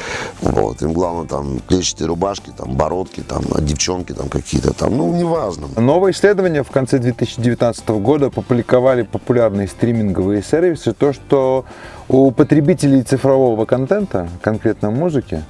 вот. 0.42 0.83
Им 0.83 0.92
главное 0.94 1.26
там 1.28 1.61
клетчатые 1.61 2.09
рубашки, 2.09 2.50
там 2.57 2.74
бородки, 2.76 3.20
там, 3.20 3.44
а 3.54 3.61
девчонки 3.61 4.12
там 4.12 4.28
какие-то 4.28 4.72
там. 4.72 4.96
Ну, 4.96 5.14
неважно. 5.14 5.68
Новое 5.76 6.11
исследование 6.11 6.64
в 6.64 6.70
конце 6.72 6.98
2019 6.98 7.88
года 7.88 8.26
опубликовали 8.26 9.02
популярные 9.02 9.68
стриминговые 9.68 10.42
сервисы, 10.42 10.92
то, 10.92 11.12
что 11.12 11.64
у 12.08 12.30
потребителей 12.30 13.02
цифрового 13.02 13.64
контента, 13.64 14.28
конкретно 14.42 14.90
музыки, 14.90 15.42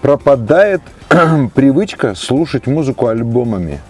пропадает 0.00 0.82
привычка 1.54 2.14
слушать 2.14 2.66
музыку 2.66 3.08
альбомами. 3.08 3.80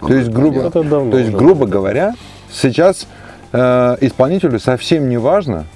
То 0.00 0.14
есть, 0.14 0.30
грубо, 0.30 0.70
то 0.70 1.18
есть, 1.18 1.30
грубо 1.32 1.66
говоря, 1.66 2.14
сейчас 2.50 3.06
э, 3.52 3.96
исполнителю 4.00 4.60
совсем 4.60 5.08
не 5.08 5.16
важно 5.16 5.66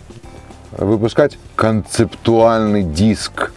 выпускать 0.72 1.38
концептуальный 1.56 2.82
диск. 2.82 3.52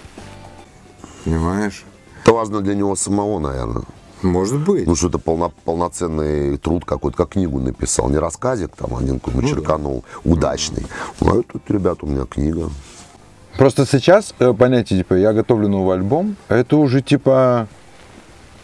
Понимаешь? 1.25 1.83
Это 2.23 2.33
важно 2.33 2.61
для 2.61 2.75
него 2.75 2.95
самого, 2.95 3.39
наверное. 3.39 3.83
Может 4.23 4.59
быть. 4.61 4.87
Ну, 4.87 4.95
что 4.95 5.07
это 5.09 5.17
полно- 5.17 5.51
полноценный 5.65 6.57
труд 6.57 6.85
какой-то, 6.85 7.17
как 7.17 7.29
книгу 7.29 7.59
написал. 7.59 8.09
Не 8.09 8.17
рассказик 8.17 8.71
там 8.75 8.95
один 8.95 9.19
какой-нибудь 9.19 9.49
черканул, 9.49 10.03
удачный. 10.23 10.85
Ну, 11.19 11.39
а 11.39 11.43
тут, 11.43 11.61
ребята, 11.69 12.05
у 12.05 12.09
меня 12.09 12.25
книга. 12.25 12.69
Просто 13.57 13.85
сейчас 13.85 14.33
э, 14.39 14.51
понятие, 14.53 14.99
типа, 14.99 15.13
я 15.13 15.31
готовлю 15.33 15.67
новый 15.67 15.95
альбом, 15.97 16.35
это 16.47 16.77
уже 16.77 17.01
типа, 17.01 17.67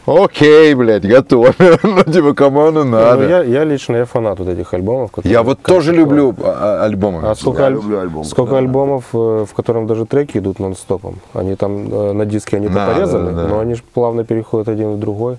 окей, 0.06 0.74
блядь, 0.74 1.06
готовлю. 1.06 1.54
ну, 1.84 2.04
типа, 2.04 2.34
кому 2.34 2.62
оно 2.62 2.84
Ну, 2.84 2.92
надо. 2.92 3.28
я, 3.28 3.44
я 3.44 3.64
лично 3.64 3.98
я 3.98 4.06
фанат 4.06 4.40
вот 4.40 4.48
этих 4.48 4.74
альбомов. 4.74 5.12
которые 5.12 5.32
Я 5.32 5.44
вот 5.44 5.62
тоже 5.62 5.94
люблю 5.94 6.36
а, 6.42 6.80
а, 6.82 6.86
альбомы. 6.86 7.22
А 7.30 7.36
сколько, 7.36 7.62
Я 7.62 7.68
аль- 7.68 7.74
люблю 7.74 8.00
альбомы, 8.00 8.26
сколько 8.26 8.52
да. 8.54 8.58
альбомов, 8.58 9.04
э, 9.14 9.46
в 9.50 9.54
котором 9.54 9.88
даже 9.88 10.06
треки 10.06 10.38
идут 10.38 10.60
нон-стопом. 10.60 11.16
Они 11.34 11.56
там 11.56 11.88
э, 11.94 12.12
на 12.14 12.26
диске 12.26 12.58
они 12.58 12.68
Да, 12.70 12.88
порезаны, 12.88 13.32
да, 13.32 13.44
да. 13.44 13.48
но 13.50 13.60
они 13.60 13.76
же 13.76 13.84
плавно 13.94 14.24
переходят 14.24 14.68
один 14.68 14.94
в 14.94 15.00
другой. 15.00 15.38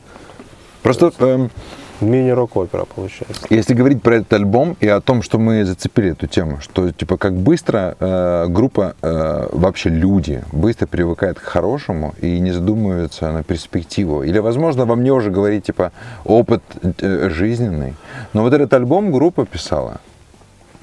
Просто 0.83 1.13
эм, 1.19 1.51
Мини-рок-опера 2.01 2.85
получается. 2.85 3.47
если 3.51 3.75
говорить 3.75 4.03
про 4.03 4.17
этот 4.17 4.33
альбом 4.33 4.77
и 4.81 4.89
о 4.89 5.01
том, 5.01 5.23
что 5.23 5.39
мы 5.39 5.65
зацепили 5.65 6.13
эту 6.13 6.27
тему, 6.27 6.59
что 6.61 6.91
типа 6.93 7.17
как 7.17 7.35
быстро 7.35 7.97
э, 7.99 8.47
группа, 8.49 8.95
э, 9.03 9.49
вообще 9.53 9.91
люди, 9.91 10.43
быстро 10.53 10.87
привыкает 10.87 11.39
к 11.39 11.43
хорошему 11.43 12.15
и 12.21 12.39
не 12.41 12.53
задумываются 12.53 13.31
на 13.33 13.43
перспективу. 13.43 14.23
Или, 14.23 14.39
возможно, 14.39 14.85
во 14.87 14.97
мне 14.97 15.13
уже 15.13 15.31
говорит 15.31 15.65
типа 15.65 15.93
опыт 16.25 16.63
э, 16.83 17.29
жизненный. 17.31 17.95
Но 18.33 18.43
вот 18.43 18.53
этот 18.53 18.73
альбом 18.75 19.13
группа 19.13 19.45
писала, 19.47 20.01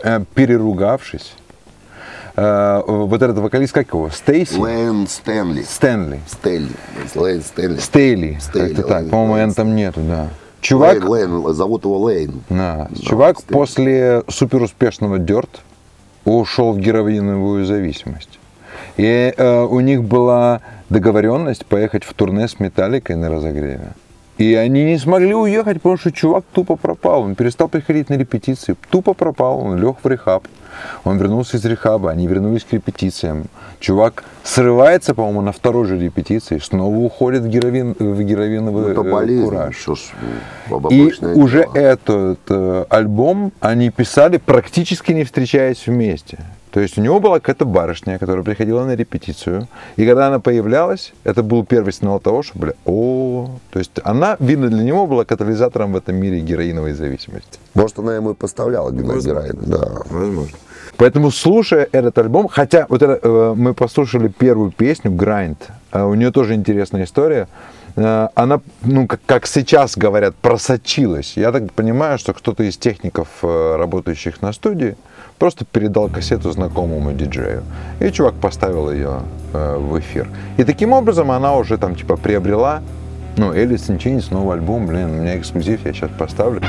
э, 0.03 0.23
переругавшись. 0.36 1.34
Э, 2.36 2.82
вот 2.86 3.21
этот 3.21 3.39
вокалист, 3.39 3.73
как 3.73 3.88
его? 3.93 4.10
Стейси? 4.12 4.53
Лейн 4.60 5.08
Стэнли. 5.08 5.63
Стэнли. 5.63 6.19
Стэнли. 6.27 6.73
Лейн 7.15 7.41
Стэнли. 7.41 7.80
Стейли. 7.80 8.38
Стейли, 8.39 8.73
Как-то 8.73 8.84
так. 8.88 9.10
По-моему. 9.10 9.49
Н 9.49 9.53
там 9.53 9.75
нету, 9.75 10.01
да. 10.01 10.30
Чувак, 10.67 11.08
Лейн, 11.08 11.34
Лейн, 11.34 11.53
зовут 11.53 11.86
его 11.86 11.97
Лейн. 11.99 12.41
Да. 12.49 12.89
Да, 12.89 13.01
Чувак 13.01 13.39
Стейли. 13.39 13.53
после 13.53 14.23
суперуспешного 14.27 15.17
Дерт 15.17 15.62
ушел 16.25 16.73
в 16.73 16.80
героиновую 16.80 17.65
зависимость. 17.65 18.38
И 18.97 19.34
э, 19.36 19.63
у 19.63 19.80
них 19.80 20.03
была 20.03 20.60
договоренность 20.89 21.65
поехать 21.65 22.03
в 22.03 22.13
турне 22.13 22.49
с 22.49 22.60
Металликой 22.60 23.15
на 23.15 23.30
разогреве. 23.30 23.93
И 24.38 24.54
они 24.54 24.84
не 24.84 24.97
смогли 25.00 25.34
уехать, 25.34 25.78
потому 25.82 25.97
что 25.97 26.12
чувак 26.12 26.43
тупо 26.52 26.76
пропал. 26.76 27.23
Он 27.23 27.36
перестал 27.36 27.67
приходить 27.69 28.10
на 28.10 28.15
репетиции. 28.15 28.76
Тупо 28.89 29.13
пропал, 29.13 29.60
он 29.60 29.78
лег 29.78 29.97
в 30.04 30.08
рехаб. 30.08 30.47
Он 31.04 31.17
вернулся 31.17 31.58
из 31.58 31.65
рехаба, 31.65 32.12
они 32.12 32.28
вернулись 32.28 32.63
к 32.63 32.71
репетициям. 32.73 33.45
Чувак 33.80 34.23
срывается, 34.43 35.15
по-моему, 35.15 35.41
на 35.41 35.52
второй 35.52 35.88
же 35.88 35.97
репетиции, 36.00 36.60
снова 36.60 36.95
уходит 36.97 37.43
в, 37.43 37.47
героин, 37.47 37.95
в 37.97 38.21
героиновый 38.21 38.91
Это 38.91 39.02
э, 39.02 39.12
болезнь. 39.12 39.43
кураж. 39.45 39.76
Что 39.76 39.95
ж, 39.95 40.00
ну, 40.69 40.78
И 40.91 41.02
обычное 41.02 41.34
уже 41.34 41.63
дело. 41.63 41.76
этот 41.76 42.39
э, 42.50 42.86
альбом 42.89 43.52
они 43.60 43.89
писали 43.89 44.38
практически 44.38 45.13
не 45.13 45.23
встречаясь 45.23 45.88
вместе. 45.88 46.38
То 46.78 46.82
есть 46.82 46.96
у 46.96 47.02
него 47.02 47.20
была 47.20 47.40
какая-то 47.40 47.66
барышня, 47.66 48.20
которая 48.20 48.44
приходила 48.44 48.86
на 48.86 48.96
репетицию. 48.96 49.68
И 49.96 50.06
когда 50.06 50.28
она 50.28 50.40
появлялась, 50.40 51.12
это 51.24 51.42
был 51.42 51.66
первый 51.66 51.92
сигнал 51.92 52.20
того, 52.20 52.44
что, 52.44 52.60
бля, 52.60 52.74
о, 52.86 53.50
то 53.72 53.80
есть 53.80 53.94
она, 54.04 54.38
видно, 54.40 54.70
для 54.70 54.84
него 54.84 55.08
была 55.08 55.26
катализатором 55.26 55.94
в 55.94 55.96
этом 55.96 56.18
мире 56.18 56.40
героиновой 56.40 56.94
зависимости. 56.94 57.58
Может, 57.74 57.98
она 57.98 58.16
ему 58.16 58.34
и 58.34 58.36
поставляла 58.36 58.92
героин. 58.92 59.58
Да. 59.66 60.04
Возможно. 60.12 60.56
Поэтому, 60.98 61.32
слушая 61.32 61.90
этот 61.92 62.16
альбом, 62.20 62.48
хотя 62.48 62.86
вот 62.90 63.02
это, 63.02 63.20
э, 63.24 63.54
мы 63.58 63.74
послушали 63.74 64.28
первую 64.28 64.70
песню 64.70 65.10
«Grind», 65.10 65.58
э, 65.92 66.04
у 66.04 66.13
нее 66.13 66.32
тоже 66.32 66.54
интересная 66.54 67.06
история. 67.06 67.48
Э, 67.96 68.28
она, 68.36 68.62
ну, 68.84 69.08
как, 69.08 69.22
как 69.26 69.48
сейчас 69.48 69.98
говорят, 69.98 70.36
просочилась. 70.36 71.38
Я 71.38 71.52
так 71.52 71.74
понимаю, 71.74 72.20
что 72.20 72.34
кто-то 72.34 72.62
из 72.62 72.78
техников, 72.78 73.30
э, 73.42 73.76
работающих 73.78 74.44
на 74.44 74.54
студии, 74.54 74.96
просто 75.39 75.65
передал 75.65 76.10
кассету 76.10 76.52
знакомому 76.52 77.13
диджею. 77.13 77.63
И 78.00 78.10
чувак 78.10 78.36
поставил 78.36 78.91
ее 78.91 79.21
э, 79.54 79.78
в 79.78 80.00
эфир. 80.00 80.28
И 80.58 80.63
таким 80.63 80.93
образом 80.93 81.32
она 81.32 81.56
уже 81.56 81.78
там 81.78 81.95
типа 81.95 82.17
приобрела, 82.17 82.82
ну, 83.38 83.54
Элис 83.54 83.88
Chains, 83.89 84.26
новый 84.32 84.58
альбом, 84.58 84.88
блин, 84.88 85.12
у 85.12 85.13
меня 85.21 85.38
эксклюзив, 85.38 85.86
я 85.86 85.93
сейчас 85.93 86.10
поставлю. 86.17 86.62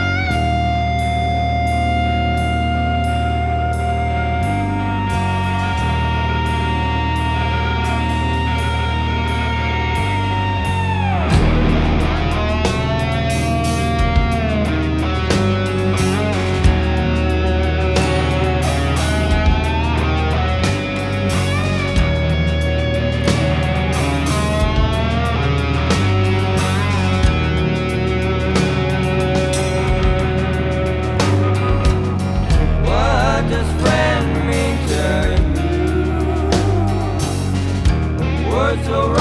words 38.68 38.88
are 38.88 39.17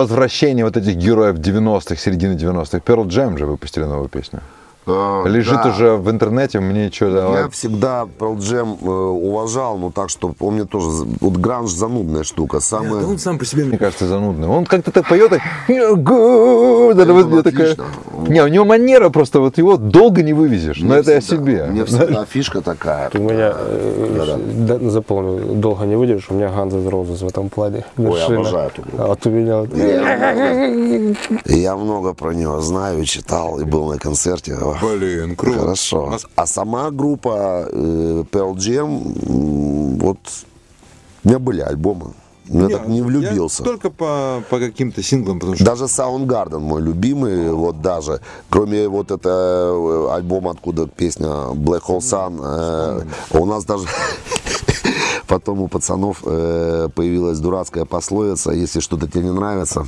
возвращение 0.00 0.64
вот 0.64 0.76
этих 0.76 0.96
героев 0.96 1.36
90-х, 1.36 1.96
середины 1.96 2.32
90-х. 2.32 2.78
Pearl 2.78 3.06
Jam 3.06 3.36
же 3.36 3.46
выпустили 3.46 3.84
новую 3.84 4.08
песню. 4.08 4.40
Э, 4.86 5.24
Лежит 5.26 5.62
да. 5.62 5.70
уже 5.70 5.96
в 5.96 6.10
интернете, 6.10 6.60
мне 6.60 6.90
что-то... 6.90 7.38
Я 7.38 7.48
всегда 7.50 8.06
Pearl 8.18 8.36
Jam 8.38 8.78
э, 8.80 8.88
уважал, 8.88 9.78
но 9.78 9.90
так, 9.90 10.10
что 10.10 10.34
он 10.38 10.54
мне 10.54 10.64
тоже... 10.64 11.06
Вот 11.20 11.36
гранж 11.36 11.70
занудная 11.70 12.24
штука. 12.24 12.60
Самая... 12.60 13.04
он 13.04 13.18
сам 13.18 13.38
по 13.38 13.44
себе, 13.44 13.64
мне 13.64 13.78
кажется, 13.78 14.06
занудный. 14.06 14.48
Он 14.48 14.64
как-то 14.64 14.90
так 14.90 15.08
поет, 15.08 15.32
было 17.24 17.42
такая-. 17.42 17.76
Не, 18.28 18.42
у 18.42 18.48
него 18.48 18.64
манера 18.64 19.10
просто, 19.10 19.40
вот 19.40 19.58
его 19.58 19.76
долго 19.76 20.22
не 20.22 20.32
вывезешь. 20.32 20.78
Но 20.80 20.94
это 20.94 21.12
я 21.12 21.20
всегда- 21.20 21.40
себе. 21.40 21.64
Мне 21.66 21.84
всегда 21.86 22.24
фишка 22.24 22.60
такая. 22.60 23.10
У 23.14 23.18
меня, 23.18 23.52
э, 23.54 24.34
да, 24.56 24.90
запомнил, 24.90 25.54
долго 25.54 25.84
не 25.84 25.96
выдержишь, 25.96 26.30
у 26.30 26.34
меня 26.34 26.48
Guns 26.48 26.74
N' 26.74 26.88
Roses 26.88 27.24
в 27.24 27.28
этом 27.28 27.48
плане. 27.48 27.84
Ой, 27.98 28.22
обожаю 28.22 28.68
эту 28.68 28.82
группу. 28.82 29.02
А 29.02 29.06
вот 29.08 29.26
у 29.26 29.30
меня... 29.30 29.64
Я 31.44 31.76
много 31.76 32.14
про 32.14 32.32
него 32.32 32.60
знаю, 32.60 33.04
читал 33.04 33.60
и 33.60 33.64
был 33.64 33.86
на 33.88 33.98
концерте. 33.98 34.56
Блин, 34.80 35.36
круто. 35.36 35.58
Хорошо. 35.58 36.18
А 36.36 36.46
сама 36.46 36.90
группа 36.90 37.68
э, 37.70 38.24
Pearl 38.30 38.54
Jam, 38.56 39.98
вот 40.00 40.18
у 41.24 41.28
меня 41.28 41.38
были 41.38 41.60
альбомы. 41.60 42.12
Я 42.50 42.68
так 42.68 42.88
не 42.88 43.00
влюбился. 43.00 43.62
только 43.62 43.90
по, 43.90 44.42
по 44.50 44.58
каким-то 44.58 45.02
синглам, 45.02 45.38
потому 45.38 45.54
что... 45.54 45.64
Даже 45.64 45.84
Soundgarden 45.84 46.58
мой 46.58 46.82
любимый, 46.82 47.52
вот 47.52 47.80
даже, 47.80 48.20
кроме 48.48 48.88
вот 48.88 49.12
этого 49.12 50.12
альбома, 50.14 50.50
откуда 50.50 50.88
песня 50.88 51.26
Black 51.26 51.82
Hole 51.82 51.98
Sun, 51.98 52.40
э, 52.42 53.38
у 53.38 53.46
нас 53.46 53.64
даже 53.64 53.86
потом 55.28 55.60
у 55.60 55.68
пацанов 55.68 56.22
э, 56.24 56.88
появилась 56.92 57.38
дурацкая 57.38 57.84
пословица, 57.84 58.50
если 58.50 58.80
что-то 58.80 59.06
тебе 59.06 59.24
не 59.24 59.32
нравится, 59.32 59.86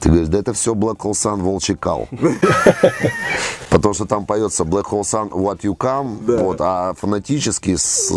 ты 0.00 0.08
говоришь, 0.08 0.28
да 0.28 0.38
это 0.38 0.52
все 0.52 0.74
Black 0.74 0.96
Hole 0.98 1.12
Sun, 1.12 1.40
волчий 1.42 1.74
кал. 1.76 2.08
Потому 3.70 3.94
что 3.94 4.06
там 4.06 4.26
поется 4.26 4.64
Black 4.64 4.84
Hole 4.90 5.02
Sun, 5.02 5.30
what 5.30 5.60
you 5.60 5.76
come, 5.76 6.18
вот, 6.42 6.58
а 6.60 6.94
фонетически 6.94 7.76
с- 7.76 8.12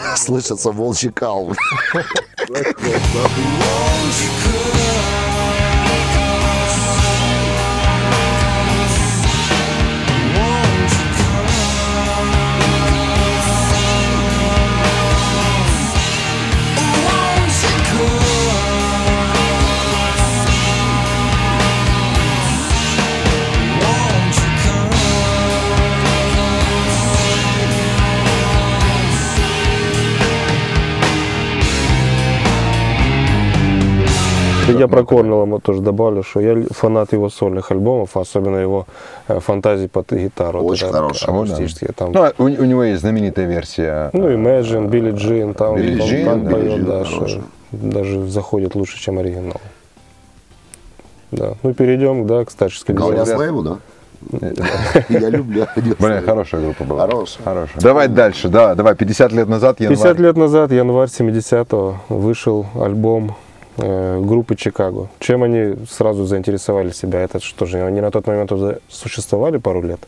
слышится 0.16 0.70
волчий 0.72 1.10
кал. 1.10 1.52
Я 34.68 34.88
про 34.88 35.04
Корнелла 35.04 35.60
тоже 35.60 35.80
добавлю, 35.80 36.22
что 36.22 36.40
я 36.40 36.62
фанат 36.70 37.12
его 37.12 37.30
сольных 37.30 37.70
альбомов, 37.70 38.16
особенно 38.16 38.56
его 38.56 38.86
э, 39.28 39.40
фантазии 39.40 39.86
под 39.86 40.12
гитару. 40.12 40.62
Очень 40.62 40.86
это 40.88 40.96
хороший. 40.96 41.28
Акустические. 41.28 41.90
Там, 41.96 42.12
Ну, 42.12 42.22
а 42.22 42.32
у, 42.38 42.44
у 42.44 42.64
него 42.64 42.84
есть 42.84 43.00
знаменитая 43.00 43.46
версия. 43.46 44.10
ну, 44.12 44.30
Imagine, 44.30 44.88
Билли 44.88 45.12
Джин, 45.12 45.54
там 45.54 45.76
Билли 45.76 46.00
он 46.00 46.08
Джин, 46.08 46.24
так 46.24 46.44
да, 46.44 46.50
поет, 46.50 46.72
Джин 46.72 46.84
да, 46.84 47.04
что 47.04 47.26
даже 47.72 48.26
заходит 48.28 48.74
лучше, 48.74 48.98
чем 48.98 49.18
оригинал. 49.18 49.60
Да. 51.32 51.54
Ну, 51.62 51.74
перейдем, 51.74 52.26
да, 52.26 52.44
к 52.44 52.50
старческой 52.50 52.94
Гална 52.94 53.16
деревне. 53.16 53.36
Слейву, 53.36 53.62
да? 53.62 53.78
Я 55.08 55.28
люблю. 55.30 55.66
Блин, 55.76 56.24
хорошая 56.24 56.62
группа 56.62 56.84
была. 56.84 57.02
Хорошая. 57.02 57.44
Хорошая. 57.44 57.80
Давай 57.80 58.08
дальше, 58.08 58.48
да, 58.48 58.74
давай, 58.74 58.94
50 58.94 59.32
лет 59.32 59.48
назад, 59.48 59.80
январь. 59.80 59.96
50 59.96 60.18
лет 60.20 60.36
назад, 60.36 60.72
январь 60.72 61.08
70-го, 61.08 61.96
вышел 62.08 62.66
альбом 62.80 63.30
э, 63.30 63.45
группы 63.76 64.56
Чикаго. 64.56 65.08
Чем 65.18 65.42
они 65.42 65.76
сразу 65.90 66.24
заинтересовали 66.24 66.90
себя? 66.90 67.20
Это 67.20 67.40
что 67.40 67.66
же, 67.66 67.82
они 67.82 68.00
на 68.00 68.10
тот 68.10 68.26
момент 68.26 68.52
уже 68.52 68.80
существовали 68.88 69.58
пару 69.58 69.82
лет. 69.82 70.00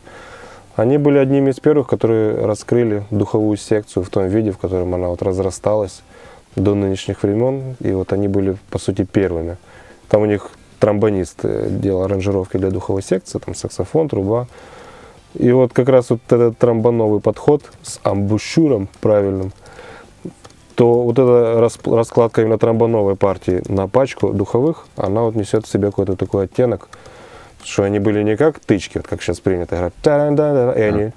Они 0.75 0.97
были 0.97 1.17
одними 1.17 1.51
из 1.51 1.59
первых, 1.59 1.87
которые 1.87 2.45
раскрыли 2.45 3.03
духовую 3.11 3.57
секцию 3.57 4.03
в 4.03 4.09
том 4.09 4.27
виде, 4.27 4.51
в 4.51 4.57
котором 4.57 4.95
она 4.95 5.09
вот 5.09 5.21
разрасталась 5.21 6.01
до 6.55 6.73
нынешних 6.73 7.21
времен. 7.23 7.75
И 7.81 7.91
вот 7.91 8.13
они 8.13 8.27
были, 8.27 8.55
по 8.69 8.79
сути, 8.79 9.03
первыми. 9.03 9.57
Там 10.07 10.21
у 10.21 10.25
них 10.25 10.51
тромбонист 10.79 11.39
э, 11.43 11.67
делал 11.69 12.03
аранжировки 12.03 12.57
для 12.57 12.71
духовой 12.71 13.03
секции, 13.03 13.39
там 13.39 13.55
саксофон, 13.55 14.07
труба. 14.07 14.47
И 15.33 15.51
вот 15.51 15.73
как 15.73 15.89
раз 15.89 16.09
вот 16.09 16.21
этот 16.27 16.57
тромбоновый 16.57 17.19
подход 17.19 17.63
с 17.83 17.99
амбушюром 18.03 18.87
правильным, 19.01 19.51
то 20.79 21.03
вот 21.03 21.19
эта 21.19 21.59
расп- 21.59 21.93
раскладка 21.93 22.41
именно 22.41 22.57
тромбоновой 22.57 23.17
партии 23.17 23.61
на 23.67 23.89
пачку 23.89 24.31
духовых, 24.31 24.85
она 24.95 25.23
вот 25.23 25.35
несет 25.35 25.65
в 25.65 25.69
себе 25.69 25.87
какой-то 25.87 26.15
такой 26.15 26.45
оттенок, 26.45 26.87
что 27.65 27.83
они 27.83 27.99
были 27.99 28.23
не 28.23 28.37
как 28.37 28.59
тычки, 28.59 28.99
вот 28.99 29.05
как 29.05 29.21
сейчас 29.21 29.41
принято 29.41 29.75
играть, 29.75 30.77
и 30.77 30.81
они 30.81 31.11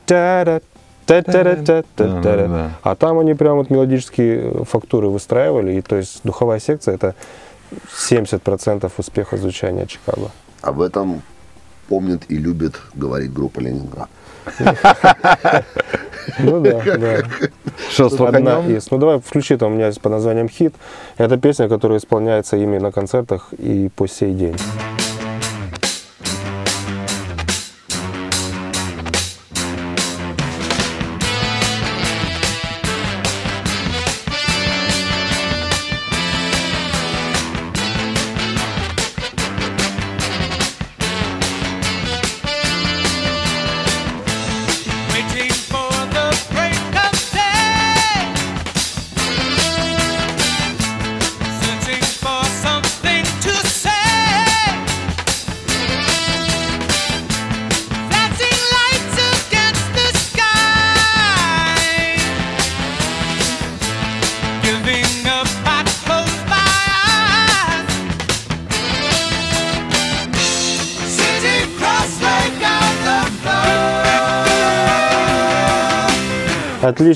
а 2.83 2.97
там 2.97 3.21
они 3.21 3.35
прям 3.35 3.59
вот 3.59 3.71
мелодические 3.71 4.65
фактуры 4.65 5.07
выстраивали, 5.07 5.75
и 5.75 5.81
то 5.81 5.95
есть 5.95 6.23
духовая 6.25 6.59
секция 6.59 6.97
это 6.97 7.15
70% 8.11 8.91
успеха 8.97 9.37
звучания 9.37 9.87
Чикаго. 9.87 10.33
Об 10.61 10.81
этом 10.81 11.23
помнит 11.89 12.25
и 12.29 12.37
любит 12.37 12.81
говорить 12.95 13.33
группа 13.33 13.61
Ленинград. 13.61 14.09
Ну 16.39 16.61
да, 16.61 16.83
да. 16.85 17.23
Что, 17.91 18.09
с 18.09 18.21
Одна 18.21 18.61
из. 18.67 18.91
Ну 18.91 18.99
давай 18.99 19.21
включи, 19.21 19.57
там 19.57 19.73
у 19.73 19.75
меня 19.75 19.87
есть 19.87 20.01
под 20.01 20.13
названием 20.13 20.49
«Хит». 20.49 20.75
Это 21.19 21.37
песня, 21.37 21.69
которая 21.69 21.99
исполняется 21.99 22.57
ими 22.57 22.79
на 22.79 22.93
концертах 22.93 23.53
и 23.53 23.91
по 23.95 24.07
сей 24.07 24.33
день. 24.33 24.57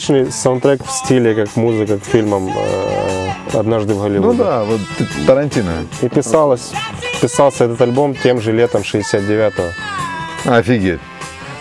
Отличный 0.07 0.31
саундтрек 0.31 0.85
в 0.85 0.91
стиле, 0.91 1.35
как 1.35 1.57
музыка 1.57 1.99
к 1.99 2.05
фильмам 2.05 2.49
э, 2.49 3.31
«Однажды 3.53 3.95
в 3.95 3.97
Ну 3.97 4.03
Голливуде». 4.05 4.39
да, 4.39 4.63
вот 4.63 4.81
Тарантино. 5.27 5.73
И 6.01 6.09
писалось, 6.09 6.73
писался 7.21 7.65
этот 7.65 7.81
альбом 7.81 8.15
тем 8.15 8.41
же 8.41 8.53
летом 8.53 8.83
69-го. 8.83 10.53
Офигеть. 10.53 11.01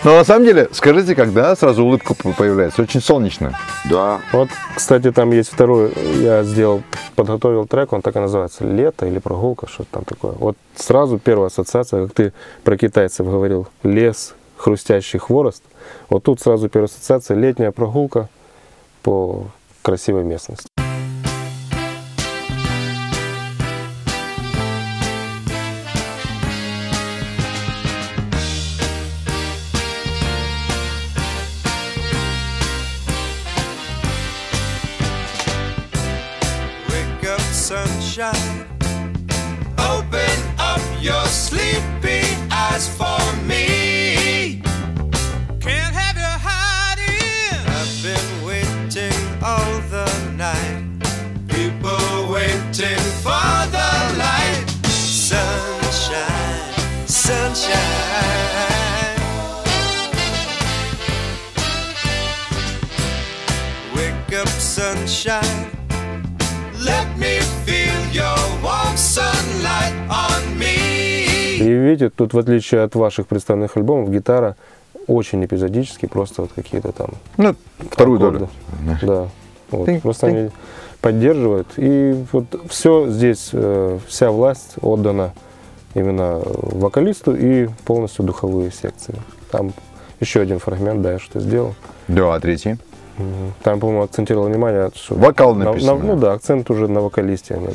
Но 0.04 0.16
на 0.16 0.22
самом 0.22 0.44
деле, 0.44 0.68
скажите, 0.70 1.16
когда 1.16 1.56
сразу 1.56 1.84
улыбка 1.84 2.14
появляется? 2.14 2.82
Очень 2.82 3.00
солнечно. 3.00 3.58
Да. 3.90 4.20
Вот, 4.32 4.48
кстати, 4.76 5.10
там 5.10 5.32
есть 5.32 5.52
второй, 5.52 5.92
я 6.20 6.44
сделал, 6.44 6.82
подготовил 7.16 7.66
трек, 7.66 7.92
он 7.92 8.00
так 8.00 8.14
и 8.14 8.20
называется, 8.20 8.64
«Лето» 8.64 9.06
или 9.06 9.18
«Прогулка», 9.18 9.66
что-то 9.66 9.88
там 9.90 10.04
такое. 10.04 10.34
Вот 10.38 10.56
сразу 10.76 11.18
первая 11.18 11.48
ассоциация, 11.48 12.06
как 12.06 12.14
ты 12.14 12.32
про 12.62 12.76
китайцев 12.76 13.26
говорил, 13.26 13.66
лес, 13.82 14.34
хрустящий 14.56 15.18
хворост. 15.18 15.64
Вот 16.08 16.22
тут 16.22 16.40
сразу 16.40 16.68
первая 16.68 16.86
ассоциация, 16.88 17.36
летняя 17.36 17.72
прогулка 17.72 18.28
по 19.06 19.46
красивой 19.82 20.24
местности. 20.24 20.68
Sunshine. 37.52 38.64
Open 39.76 40.38
up 40.58 40.80
your 41.00 41.26
sleepy 41.26 42.22
eyes 42.50 42.88
for 42.88 43.25
видите, 71.86 72.10
тут 72.10 72.34
в 72.34 72.38
отличие 72.38 72.82
от 72.82 72.94
ваших 72.94 73.26
представленных 73.26 73.76
альбомов, 73.76 74.10
гитара 74.10 74.56
очень 75.06 75.44
эпизодически, 75.44 76.06
просто 76.06 76.42
вот 76.42 76.50
какие-то 76.54 76.92
там 76.92 77.10
Ну, 77.36 77.54
вторую 77.90 78.18
долю. 78.18 78.48
аккорды. 78.82 79.06
Да. 79.06 79.28
Вот. 79.70 79.86
Тынь, 79.86 80.00
Просто 80.00 80.26
тынь. 80.26 80.36
они 80.36 80.50
поддерживают. 81.00 81.68
И 81.76 82.24
вот 82.32 82.44
все 82.68 83.08
здесь, 83.08 83.50
э, 83.52 83.98
вся 84.06 84.30
власть 84.30 84.74
отдана 84.82 85.32
именно 85.94 86.40
вокалисту 86.44 87.34
и 87.34 87.68
полностью 87.84 88.24
духовые 88.24 88.70
секции. 88.72 89.14
Там 89.50 89.72
еще 90.20 90.40
один 90.40 90.58
фрагмент, 90.58 91.02
да, 91.02 91.12
я 91.12 91.18
что 91.18 91.40
сделал. 91.40 91.74
Да, 92.08 92.34
а 92.34 92.40
третий? 92.40 92.76
Там, 93.62 93.80
по-моему, 93.80 94.02
акцентировал 94.02 94.46
внимание, 94.46 94.90
что... 94.94 95.14
Вокал 95.14 95.54
на- 95.54 95.66
написано. 95.66 95.94
на- 95.94 96.04
ну 96.04 96.16
да, 96.16 96.32
акцент 96.32 96.68
уже 96.70 96.86
на 96.86 97.00
вокалисте. 97.00 97.54
именно. 97.54 97.72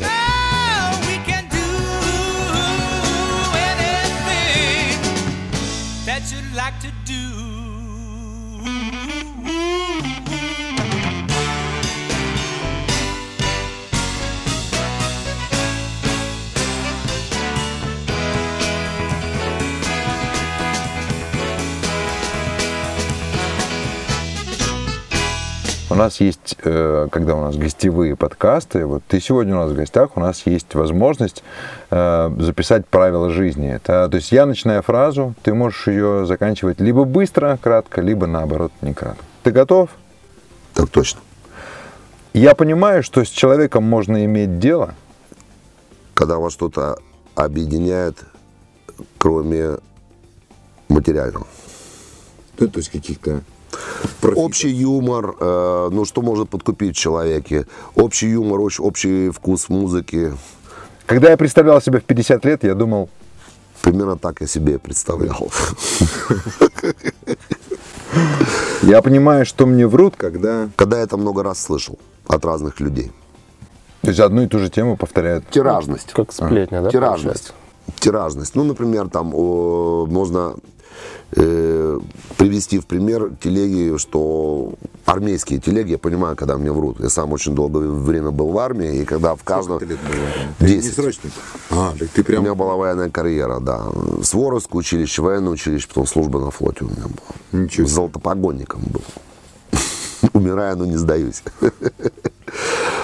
Нас 26.02 26.20
есть, 26.20 26.58
э, 26.64 27.08
когда 27.12 27.36
у 27.36 27.42
нас 27.42 27.56
гостевые 27.56 28.16
подкасты, 28.16 28.86
вот 28.88 29.04
ты 29.08 29.20
сегодня 29.20 29.56
у 29.56 29.60
нас 29.60 29.72
в 29.72 29.76
гостях, 29.76 30.18
у 30.18 30.20
нас 30.20 30.44
есть 30.48 30.74
возможность 30.74 31.44
э, 31.92 32.32
записать 32.40 32.88
правила 32.88 33.30
жизни. 33.30 33.72
Это, 33.72 34.10
то 34.10 34.18
есть 34.18 34.32
я 34.32 34.48
начинаю 34.48 34.82
фразу, 34.82 35.36
ты 35.44 35.54
можешь 35.54 35.88
ее 35.88 36.26
заканчивать 36.26 36.80
либо 36.80 37.04
быстро, 37.04 37.58
кратко, 37.62 38.02
либо 38.02 38.26
наоборот, 38.26 38.72
не 38.82 38.94
кратко. 38.94 39.24
Ты 39.44 39.52
готов? 39.52 39.92
Так 40.74 40.90
точно. 40.90 41.22
Я 42.34 42.56
понимаю, 42.56 43.04
что 43.04 43.24
с 43.24 43.30
человеком 43.30 43.84
можно 43.84 44.26
иметь 44.26 44.58
дело, 44.60 44.96
Когда 46.16 46.38
вас 46.38 46.54
что-то 46.54 46.98
объединяет, 47.36 48.18
кроме 49.18 49.78
материального. 50.90 51.46
то 52.58 52.70
есть 52.76 52.90
каких-то 52.90 53.42
Общий 54.36 54.70
юмор, 54.70 55.36
э, 55.40 55.90
ну 55.92 56.06
что 56.06 56.22
может 56.22 56.50
подкупить 56.50 56.96
в 56.96 57.00
человеке? 57.00 57.66
Общий 57.96 58.30
юмор, 58.30 58.60
общ- 58.60 58.80
общий 58.82 59.30
вкус 59.30 59.70
музыки. 59.70 60.34
Когда 61.06 61.30
я 61.32 61.38
представлял 61.38 61.82
себя 61.82 62.00
в 62.00 62.04
50 62.04 62.46
лет, 62.46 62.64
я 62.64 62.76
думал, 62.76 63.10
Примерно 63.82 64.16
так 64.16 64.42
я 64.42 64.48
себе 64.48 64.78
представлял. 64.78 65.52
я 68.84 69.02
понимаю, 69.02 69.46
что 69.46 69.66
мне 69.66 69.88
врут, 69.88 70.16
когда... 70.18 70.70
Когда 70.76 70.98
я 70.98 71.04
это 71.04 71.18
много 71.18 71.44
раз 71.44 71.62
слышал 71.62 71.98
от 72.28 72.46
разных 72.46 72.80
людей. 72.80 73.12
То 74.02 74.10
есть 74.10 74.20
одну 74.20 74.44
и 74.44 74.48
ту 74.48 74.60
же 74.60 74.70
тему 74.70 74.98
повторяют. 74.98 75.50
Тиражность. 75.50 76.12
Как 76.14 76.32
сплетня, 76.32 76.82
да? 76.82 76.90
Тиражность. 76.90 77.54
Тиражность. 78.00 78.56
Ну, 78.56 78.64
например, 78.64 79.10
там 79.10 79.32
о, 79.34 80.06
можно 80.08 80.56
э, 81.34 82.00
привести 82.38 82.80
в 82.80 82.86
пример 82.86 83.32
телеги, 83.42 83.98
что 83.98 84.74
армейские 85.06 85.60
телеги, 85.60 85.92
я 85.92 85.98
понимаю, 85.98 86.36
когда 86.36 86.58
мне 86.58 86.72
врут. 86.72 87.00
Я 87.00 87.10
сам 87.10 87.32
очень 87.32 87.56
долгое 87.56 87.88
время 87.88 88.32
был 88.32 88.50
в 88.52 88.58
армии, 88.58 89.02
и 89.02 89.06
когда 89.06 89.36
в 89.36 89.44
каждом... 89.44 89.80
лет 89.80 90.00
было? 90.00 90.68
Десять. 90.68 90.96
срочник. 90.96 91.32
А, 91.70 91.94
так 91.98 92.10
ты 92.10 92.22
У 92.22 92.24
прям... 92.24 92.44
меня 92.44 92.56
была 92.56 92.76
военная 92.76 93.10
карьера, 93.10 93.60
да. 93.60 93.86
С 94.22 94.34
Воровского 94.34 94.80
училища, 94.80 95.22
военное 95.22 95.52
училище, 95.52 95.88
потом 95.88 96.08
служба 96.08 96.40
на 96.40 96.52
флоте 96.52 96.86
у 96.86 96.88
меня 96.88 97.04
была. 97.04 97.64
Ничего. 97.64 97.88
Золотопогонником 97.88 98.82
был. 98.84 99.04
Умираю, 100.34 100.78
но 100.78 100.86
не 100.86 100.98
сдаюсь. 100.98 101.44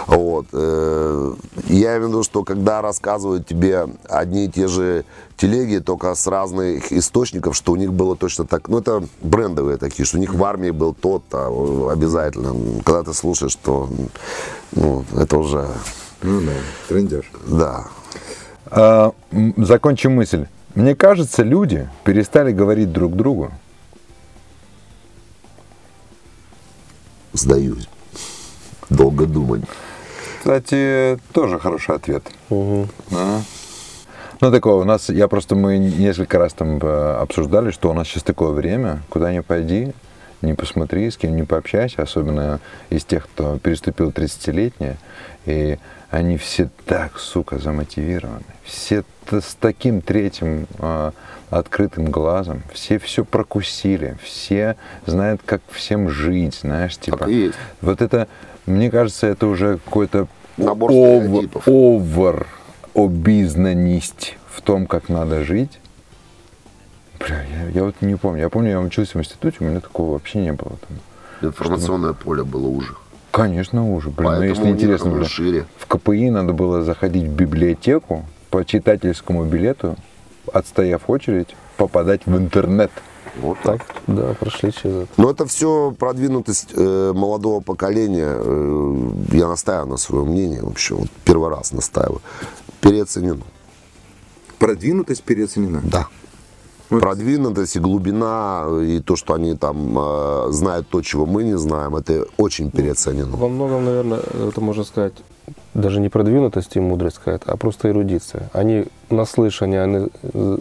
Вот. 0.07 0.47
э, 0.53 1.33
Я 1.67 1.97
имею 1.97 2.05
в 2.05 2.07
виду, 2.09 2.23
что 2.23 2.43
когда 2.43 2.81
рассказывают 2.81 3.45
тебе 3.45 3.87
одни 4.09 4.45
и 4.45 4.49
те 4.49 4.67
же 4.67 5.03
телеги, 5.35 5.79
только 5.79 6.15
с 6.15 6.25
разных 6.27 6.91
источников, 6.93 7.55
что 7.55 7.73
у 7.73 7.75
них 7.75 7.91
было 7.93 8.15
точно 8.15 8.45
так, 8.45 8.69
ну 8.69 8.79
это 8.79 9.03
брендовые 9.21 9.77
такие, 9.77 10.05
что 10.05 10.17
у 10.17 10.19
них 10.21 10.33
в 10.33 10.43
армии 10.43 10.71
был 10.71 10.93
тот-то 10.93 11.49
э, 11.89 11.91
обязательно. 11.91 12.81
Когда 12.83 13.03
ты 13.03 13.13
слушаешь, 13.13 13.55
то 13.55 13.89
ну, 14.71 15.03
это 15.15 15.37
уже, 15.37 15.67
Ну 16.23 16.41
да, 16.41 16.53
трендеж. 16.87 17.25
да, 17.45 17.87
А, 18.71 19.11
м, 19.31 19.53
закончим 19.57 20.13
мысль. 20.15 20.45
Мне 20.75 20.95
кажется, 20.95 21.43
люди 21.43 21.89
перестали 22.03 22.51
говорить 22.53 22.91
друг 22.93 23.15
другу. 23.15 23.51
сдаюсь. 27.33 27.87
Долго 28.89 29.25
думать. 29.27 29.61
Кстати, 30.39 31.19
тоже 31.33 31.59
хороший 31.59 31.95
ответ. 31.95 32.23
Мгм. 32.49 32.89
А? 33.11 33.41
Ну, 34.39 34.51
такое, 34.51 34.75
у 34.75 34.83
нас, 34.83 35.09
я 35.09 35.27
просто, 35.27 35.55
мы 35.55 35.77
несколько 35.77 36.37
раз 36.37 36.53
там 36.53 36.77
э, 36.81 37.17
обсуждали, 37.19 37.71
что 37.71 37.89
у 37.89 37.93
нас 37.93 38.07
сейчас 38.07 38.23
такое 38.23 38.51
время, 38.51 39.01
куда 39.09 39.33
ни 39.33 39.39
пойди, 39.39 39.93
не 40.43 40.53
посмотри, 40.53 41.09
с 41.09 41.17
кем 41.17 41.35
не 41.35 41.43
пообщайся, 41.43 42.03
особенно 42.03 42.59
из 42.91 43.03
тех, 43.03 43.27
кто 43.27 43.57
переступил 43.57 44.09
30-летнее, 44.09 44.97
и 45.45 45.79
они 46.11 46.37
все 46.37 46.69
так, 46.85 47.17
сука, 47.17 47.57
замотивированы, 47.57 48.43
все 48.63 49.03
с 49.29 49.55
таким 49.59 50.01
третьим 50.01 50.67
э, 50.79 51.11
открытым 51.49 52.11
глазом, 52.11 52.61
все 52.71 52.99
все 52.99 53.25
прокусили, 53.25 54.17
все 54.23 54.75
знают, 55.05 55.41
как 55.45 55.61
всем 55.71 56.09
жить, 56.09 56.59
знаешь, 56.61 56.97
типа. 56.97 57.25
и 57.25 57.33
есть. 57.33 57.57
Вот 57.81 58.01
это, 58.01 58.27
мне 58.67 58.91
кажется, 58.91 59.27
это 59.27 59.47
уже 59.47 59.79
какой-то 59.83 60.27
Набор 60.57 60.91
ов- 60.91 61.67
овер 61.67 62.47
обизнанность 62.93 64.37
в 64.49 64.61
том, 64.61 64.87
как 64.87 65.09
надо 65.09 65.43
жить. 65.43 65.79
Бля, 67.19 67.43
я, 67.43 67.69
я 67.69 67.83
вот 67.83 67.95
не 68.01 68.15
помню. 68.15 68.41
Я 68.41 68.49
помню, 68.49 68.69
я 68.71 68.79
учился 68.79 69.17
в 69.17 69.21
институте, 69.21 69.57
у 69.61 69.63
меня 69.63 69.79
такого 69.79 70.13
вообще 70.13 70.39
не 70.39 70.51
было. 70.53 70.71
Там. 70.87 71.49
Информационное 71.49 72.13
поле 72.13 72.43
было 72.43 72.67
уже. 72.67 72.93
Конечно, 73.31 73.91
уже. 73.93 74.09
Блин, 74.09 74.29
ну 74.31 74.37
Поэтому 74.37 74.49
если 74.49 74.61
у 74.63 74.65
них 74.65 74.75
интересно, 74.75 75.11
бля, 75.11 75.25
шире. 75.25 75.65
в 75.77 75.85
КПИ 75.85 76.29
надо 76.31 76.53
было 76.53 76.81
заходить 76.83 77.25
в 77.25 77.33
библиотеку 77.33 78.25
по 78.49 78.65
читательскому 78.65 79.45
билету, 79.45 79.95
отстояв 80.51 81.09
очередь, 81.09 81.55
попадать 81.77 82.21
в 82.25 82.35
интернет. 82.37 82.91
Вот 83.41 83.57
так. 83.63 83.85
Так, 83.85 83.95
да, 84.07 84.33
прошли 84.33 84.71
через 84.71 84.95
это. 85.03 85.07
Но 85.17 85.29
это 85.29 85.45
все 85.45 85.93
продвинутость 85.97 86.69
э, 86.73 87.13
молодого 87.13 87.61
поколения. 87.61 88.35
Э, 88.35 89.11
я 89.31 89.47
настаиваю 89.47 89.87
на 89.87 89.97
своем 89.97 90.29
мнении 90.29 90.59
вообще. 90.59 90.95
Вот 90.95 91.07
первый 91.25 91.49
раз 91.49 91.71
настаиваю. 91.71 92.21
Переоценено. 92.81 93.41
Продвинутость 94.59 95.23
переоценена. 95.23 95.81
Да. 95.83 96.07
Вот. 96.89 97.01
Продвинутость 97.01 97.75
и 97.75 97.79
глубина, 97.79 98.65
и 98.81 99.01
то, 99.01 99.15
что 99.15 99.33
они 99.33 99.55
там 99.55 99.97
э, 99.99 100.47
знают 100.51 100.87
то, 100.89 101.01
чего 101.01 101.25
мы 101.25 101.43
не 101.43 101.57
знаем, 101.57 101.95
это 101.95 102.25
очень 102.37 102.71
переоценено. 102.71 103.35
Во 103.35 103.49
многом, 103.49 103.85
наверное, 103.85 104.21
это 104.47 104.61
можно 104.61 104.85
сказать, 104.85 105.13
даже 105.73 105.99
не 105.99 106.09
продвинутость 106.09 106.75
и 106.75 106.79
мудрость 106.79 107.17
какая-то, 107.17 107.51
а 107.51 107.57
просто 107.57 107.89
эрудиция. 107.89 108.49
Они 108.53 108.85
наслышаны, 109.09 109.75
они 109.81 110.07
э, 110.33 110.57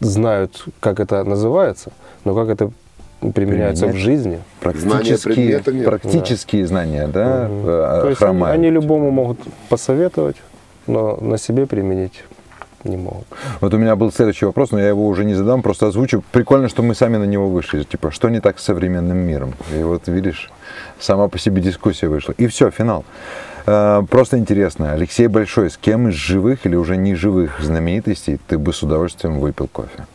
знают, 0.00 0.64
как 0.80 1.00
это 1.00 1.24
называется, 1.24 1.92
но 2.24 2.34
как 2.34 2.48
это 2.48 2.70
применяется 3.32 3.86
Применять? 3.86 4.02
в 4.02 4.04
жизни. 4.04 4.40
Знания 4.60 4.80
Практические, 4.88 5.62
нет. 5.66 5.84
практические 5.84 6.66
знания, 6.66 7.06
да, 7.06 7.48
э, 7.48 8.00
То 8.02 8.08
есть 8.10 8.22
они 8.22 8.70
любому 8.70 9.10
могут 9.10 9.38
посоветовать, 9.68 10.36
но 10.86 11.16
на 11.16 11.38
себе 11.38 11.66
применить 11.66 12.24
не 12.84 12.96
могут. 12.96 13.26
Вот 13.60 13.72
у 13.72 13.78
меня 13.78 13.96
был 13.96 14.12
следующий 14.12 14.44
вопрос, 14.44 14.70
но 14.70 14.78
я 14.78 14.88
его 14.88 15.06
уже 15.06 15.24
не 15.24 15.34
задам, 15.34 15.62
просто 15.62 15.86
озвучу. 15.86 16.22
Прикольно, 16.32 16.68
что 16.68 16.82
мы 16.82 16.94
сами 16.94 17.16
на 17.16 17.24
него 17.24 17.48
вышли. 17.48 17.82
Типа, 17.82 18.10
что 18.10 18.28
не 18.28 18.40
так 18.40 18.58
с 18.58 18.64
современным 18.64 19.16
миром? 19.16 19.54
И 19.74 19.82
вот 19.82 20.06
видишь, 20.08 20.50
сама 21.00 21.28
по 21.28 21.38
себе 21.38 21.62
дискуссия 21.62 22.08
вышла. 22.08 22.32
И 22.32 22.46
все, 22.46 22.70
финал. 22.70 23.04
Э, 23.66 24.02
Просто 24.08 24.38
интересно, 24.38 24.92
Алексей 24.92 25.26
Большой, 25.26 25.70
с 25.70 25.76
кем 25.76 26.08
из 26.08 26.14
живых 26.14 26.66
или 26.66 26.76
уже 26.76 26.96
не 26.96 27.14
живых 27.14 27.60
знаменитостей 27.60 28.38
ты 28.46 28.58
бы 28.58 28.72
с 28.72 28.82
удовольствием 28.82 29.40
выпил 29.40 29.68
кофе? 29.68 30.06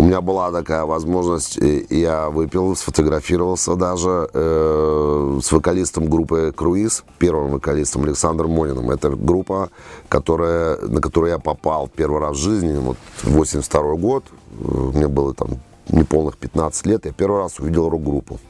У 0.00 0.02
меня 0.02 0.22
была 0.22 0.50
такая 0.50 0.84
возможность, 0.86 1.58
я 1.90 2.30
выпил, 2.30 2.74
сфотографировался 2.74 3.74
даже 3.74 4.30
э, 4.32 5.40
с 5.42 5.52
вокалистом 5.52 6.08
группы 6.08 6.54
«Круиз», 6.56 7.04
первым 7.18 7.50
вокалистом 7.50 8.04
Александром 8.04 8.52
Мониным. 8.52 8.90
Это 8.90 9.10
группа, 9.10 9.68
которая, 10.08 10.78
на 10.78 11.02
которую 11.02 11.32
я 11.32 11.38
попал 11.38 11.86
первый 11.94 12.20
раз 12.20 12.36
в 12.36 12.40
жизни, 12.40 12.78
вот 12.78 12.96
82 13.24 13.94
год, 13.96 14.24
э, 14.52 14.54
мне 14.94 15.06
было 15.06 15.34
там 15.34 15.58
неполных 15.90 16.38
15 16.38 16.86
лет, 16.86 17.04
я 17.04 17.12
первый 17.12 17.42
раз 17.42 17.58
увидел 17.58 17.90
рок-группу. 17.90 18.38
И 18.38 18.40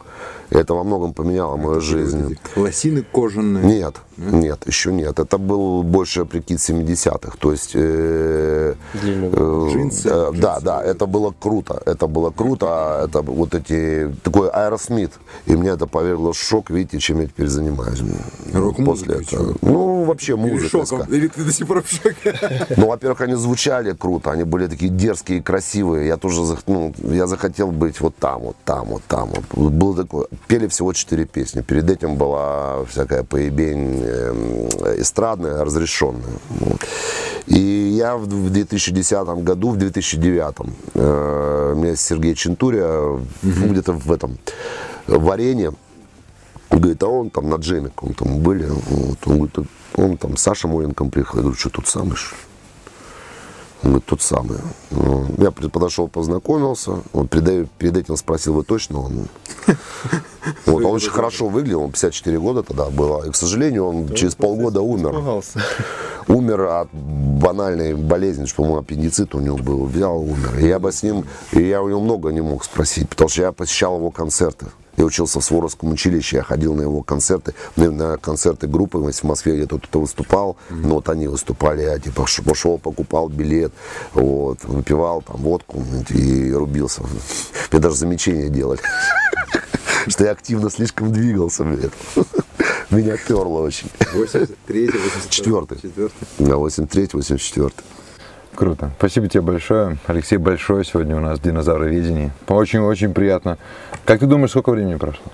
это 0.50 0.74
во 0.74 0.84
многом 0.84 1.12
поменяло 1.14 1.56
мою 1.56 1.80
жизнь. 1.80 2.36
Лосины 2.56 3.02
кожаные. 3.12 3.64
Нет, 3.64 3.94
нет, 4.16 4.66
еще 4.66 4.92
нет. 4.92 5.18
Это 5.18 5.38
был 5.38 5.82
больше 5.82 6.24
прикид 6.24 6.58
70-х. 6.58 7.36
То 7.38 7.52
есть... 7.52 7.70
э, 7.74 8.74
Длинный 8.94 9.28
э, 9.32 9.68
Джинсы, 9.72 10.08
э, 10.08 10.30
джинсы. 10.30 10.40
Да, 10.40 10.60
да, 10.60 10.82
это 10.82 11.06
было 11.06 11.32
круто. 11.38 11.80
Это 11.86 12.06
было 12.06 12.30
круто. 12.30 12.66
а 12.68 13.04
Это 13.06 13.22
вот 13.22 13.54
эти... 13.54 14.12
Такой 14.22 14.48
Аэросмит. 14.50 15.12
И 15.46 15.54
мне 15.56 15.70
это 15.70 15.86
повергло 15.86 16.32
в 16.32 16.36
шок. 16.38 16.70
Видите, 16.70 16.98
чем 16.98 17.20
я 17.20 17.26
теперь 17.26 17.46
занимаюсь. 17.48 18.00
Рок-музыкой, 18.52 19.18
После 19.24 19.38
этого. 19.38 19.56
Ну, 19.62 20.04
вообще 20.04 20.32
Или 20.32 20.40
музыка. 20.40 20.68
шоком. 20.86 21.02
Или 21.14 21.28
ты 21.28 21.44
до 21.44 21.52
сих 21.52 21.66
пор 21.66 21.82
в 21.82 21.88
шоке? 21.88 22.34
Ну, 22.76 22.86
во-первых, 22.88 23.20
они 23.20 23.34
звучали 23.34 23.92
круто, 23.92 24.30
они 24.30 24.44
были 24.44 24.66
такие 24.66 24.90
дерзкие 24.90 25.38
и 25.38 25.42
красивые. 25.42 26.06
Я 26.06 26.16
тоже, 26.16 26.40
ну, 26.66 26.94
я 27.02 27.26
захотел 27.26 27.68
быть 27.70 28.00
вот 28.00 28.16
там, 28.16 28.40
вот 28.42 28.56
там, 28.64 28.86
вот 28.88 29.02
там. 29.08 29.30
Вот. 29.54 29.70
Было 29.72 29.94
такое. 30.10 30.26
Пели 30.48 30.66
всего 30.66 30.92
четыре 30.92 31.24
песни. 31.24 31.62
Перед 31.62 31.88
этим 31.90 32.16
была 32.16 32.84
всякая 32.84 33.22
поебень 33.22 34.02
эм, 34.02 34.68
эстрадная, 35.00 35.64
разрешенная. 35.64 36.22
И 37.46 37.58
я 37.58 38.16
в 38.16 38.24
в 38.24 38.50
2010 38.50 39.44
году, 39.44 39.70
в 39.70 39.76
2009, 39.76 40.54
э, 40.94 41.74
меня 41.76 41.96
Сергей 41.96 42.34
Чентуря, 42.34 43.20
ну, 43.42 43.66
где-то 43.68 43.92
в 43.92 44.12
этом, 44.12 44.38
в 45.06 45.30
арене, 45.30 45.72
он 46.70 46.80
говорит, 46.80 47.02
а 47.02 47.08
он 47.08 47.30
там 47.30 47.48
на 47.48 47.56
джеме 47.56 47.88
каком-то 47.88 48.24
мы 48.24 48.38
были. 48.38 48.66
Вот, 48.66 49.18
он 49.26 49.36
говорит, 49.36 49.56
он 49.96 50.16
там 50.16 50.36
с 50.36 50.42
Саша 50.42 50.68
Моенком 50.68 51.10
приехал. 51.10 51.38
Я 51.38 51.42
говорю, 51.42 51.58
что 51.58 51.70
тут 51.70 51.88
самый? 51.88 52.16
что 52.16 52.36
ли?» 52.36 52.49
Он 53.82 53.90
говорит, 53.90 54.06
тот 54.06 54.20
самый. 54.20 54.58
Ну, 54.90 55.26
Я 55.38 55.50
подошел, 55.50 56.08
познакомился. 56.08 56.98
Он 57.12 57.28
перед, 57.28 57.70
перед 57.72 57.96
этим 57.96 58.16
спросил, 58.16 58.54
вы 58.54 58.64
точно 58.64 59.00
он? 59.00 59.28
Вот, 60.64 60.84
он 60.84 60.94
очень 60.94 61.10
хорошо 61.10 61.48
выглядел, 61.48 61.82
он 61.82 61.90
54 61.90 62.38
года 62.38 62.62
тогда 62.62 62.86
было. 62.86 63.26
И, 63.26 63.30
к 63.30 63.36
сожалению, 63.36 63.86
он 63.86 64.14
через 64.14 64.34
полгода 64.34 64.80
умер. 64.80 65.44
Умер 66.28 66.60
от 66.62 66.88
банальной 66.92 67.94
болезни, 67.94 68.46
что, 68.46 68.56
по-моему, 68.56 68.78
аппендицит 68.78 69.34
у 69.34 69.40
него 69.40 69.58
был. 69.58 69.84
Взял, 69.84 70.18
умер. 70.18 70.58
И 70.60 70.66
я 70.66 70.78
бы 70.78 70.92
с 70.92 71.02
ним, 71.02 71.26
и 71.52 71.62
я 71.62 71.82
у 71.82 71.88
него 71.88 72.00
много 72.00 72.30
не 72.30 72.40
мог 72.40 72.64
спросить, 72.64 73.08
потому 73.08 73.28
что 73.28 73.42
я 73.42 73.52
посещал 73.52 73.96
его 73.96 74.10
концерты. 74.10 74.66
Я 74.96 75.04
учился 75.04 75.40
в 75.40 75.44
Своровском 75.44 75.92
училище, 75.92 76.36
я 76.36 76.42
ходил 76.42 76.74
на 76.74 76.82
его 76.82 77.02
концерты, 77.02 77.54
на 77.76 78.16
концерты 78.16 78.66
группы, 78.66 78.98
в 78.98 79.24
Москве 79.24 79.58
я 79.58 79.66
тут-то 79.66 80.00
выступал, 80.00 80.56
mm-hmm. 80.68 80.80
ну 80.82 80.94
вот 80.96 81.08
они 81.08 81.28
выступали, 81.28 81.82
я 81.82 81.98
типа 81.98 82.26
пошел, 82.44 82.78
покупал 82.78 83.28
билет, 83.28 83.72
вот, 84.14 84.64
выпивал 84.64 85.22
там 85.22 85.36
водку 85.36 85.82
и 86.10 86.52
рубился. 86.52 87.02
Мне 87.72 87.80
даже 87.80 87.96
замечания 87.96 88.48
делали, 88.48 88.80
что 90.06 90.24
я 90.24 90.32
активно 90.32 90.70
слишком 90.70 91.12
двигался, 91.12 91.64
блядь. 91.64 91.92
Меня 92.90 93.16
перло 93.16 93.62
очень. 93.62 93.88
83-й, 94.00 94.88
84-й. 94.88 96.08
83-й, 96.38 97.18
84-й. 97.18 97.72
Круто. 98.60 98.90
Спасибо 98.98 99.26
тебе 99.26 99.40
большое. 99.40 99.96
Алексей 100.06 100.36
Большой 100.36 100.84
сегодня 100.84 101.16
у 101.16 101.20
нас 101.20 101.38
в 101.38 101.42
динозавроведении. 101.42 102.30
Очень-очень 102.46 103.14
приятно. 103.14 103.56
Как 104.04 104.20
ты 104.20 104.26
думаешь, 104.26 104.50
сколько 104.50 104.70
времени 104.70 104.96
прошло? 104.96 105.24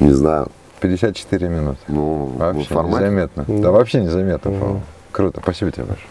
Не 0.00 0.10
знаю. 0.10 0.48
54 0.80 1.48
минуты. 1.48 1.78
Ну, 1.86 2.24
Вообще 2.36 2.64
формате. 2.64 3.04
незаметно. 3.04 3.44
Да 3.46 3.70
вообще 3.70 4.02
незаметно, 4.02 4.50
по-моему. 4.50 4.80
Круто. 5.12 5.40
Спасибо 5.40 5.70
тебе 5.70 5.84
большое. 5.84 6.08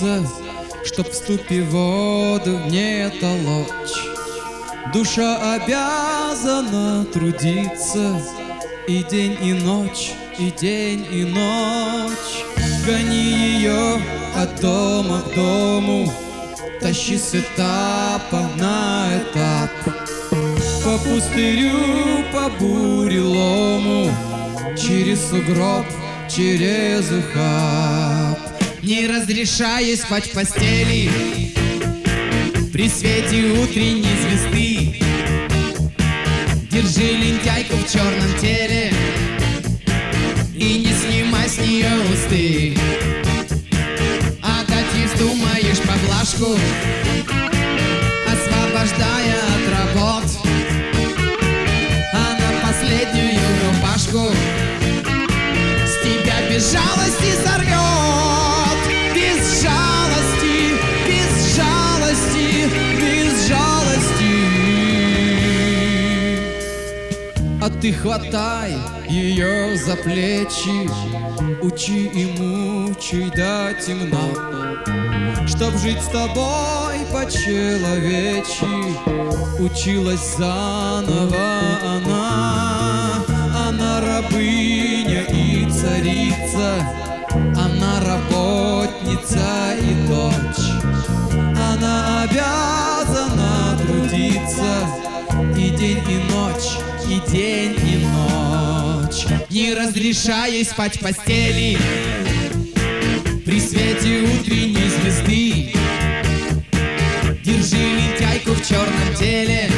Лениться, 0.00 0.28
Чтоб 0.84 1.06
в 1.06 1.70
воду 1.70 2.58
не 2.66 3.10
толочь. 3.20 3.98
Душа 4.92 5.54
обязана 5.54 7.04
трудиться 7.12 8.20
И 8.86 9.04
день, 9.04 9.36
и 9.42 9.52
ночь, 9.52 10.12
и 10.38 10.50
день, 10.50 11.06
и 11.10 11.24
ночь. 11.24 12.44
Гони 12.86 13.58
ее 13.58 14.00
от 14.34 14.60
дома 14.60 15.22
к 15.22 15.34
дому, 15.34 16.12
Тащи 16.80 17.18
с 17.18 17.34
этапа 17.34 18.48
на 18.56 19.08
этап. 19.18 19.70
По 20.84 20.96
пустырю, 20.98 22.24
по 22.32 22.48
бурелому, 22.58 24.10
Через 24.76 25.28
сугроб, 25.28 25.84
через 26.28 27.10
ухаб. 27.10 28.37
Не 28.88 29.06
разрешай 29.06 29.94
спать 29.98 30.28
в 30.28 30.32
постели. 30.32 31.10
При 32.72 32.88
свете 32.88 33.50
утренней 33.60 34.16
звезды 34.22 35.02
Держи 36.70 37.12
лентяйку 37.12 37.76
в 37.76 37.92
черном 37.92 38.38
теле 38.40 38.90
И 40.56 40.78
не 40.78 40.92
снимай 40.94 41.50
с 41.50 41.58
нее 41.58 41.90
усты 42.10 42.78
А 44.42 44.64
дать 44.66 45.12
вздумаешь 45.12 45.80
поблажку 45.80 46.58
Освобождая 48.26 49.36
от 49.54 49.68
работ 49.70 50.24
А 52.14 52.66
последнюю 52.66 53.38
рубашку 53.66 54.32
С 55.84 56.02
тебя 56.02 56.48
без 56.50 56.72
жалости 56.72 57.34
сорвет 57.44 57.67
Ты 67.80 67.92
хватай 67.92 68.76
ее 69.08 69.76
за 69.76 69.94
плечи, 69.94 70.90
учи 71.62 72.06
и 72.06 72.26
мучай 72.36 73.30
до 73.30 73.72
темна, 73.80 75.46
Чтоб 75.46 75.72
жить 75.78 76.02
с 76.02 76.08
тобой 76.08 76.98
по-человечи, 77.12 78.66
училась 79.60 80.36
заново 80.36 81.50
она. 81.84 83.24
Она 83.68 84.00
рабыня 84.00 85.22
и 85.30 85.70
царица, 85.70 86.74
она 87.32 88.00
работница 88.04 89.74
и 89.80 90.08
дочь. 90.08 90.66
Она 91.32 92.22
обязана 92.22 93.78
трудиться 93.86 94.72
и 95.56 95.70
день, 95.70 96.02
и 96.08 96.32
ночь, 96.32 96.78
и 97.08 97.20
день, 97.30 97.74
и 97.82 97.96
ночь. 98.04 99.24
Не 99.48 99.74
разрешая 99.74 100.52
ей 100.52 100.64
спать 100.64 100.96
в 100.96 101.00
постели 101.00 101.78
при 103.46 103.60
свете 103.60 104.22
утренней 104.22 104.90
звезды. 104.90 105.72
Держи 107.42 107.76
лентяйку 107.76 108.50
в 108.50 108.68
черном 108.68 109.14
теле 109.18 109.70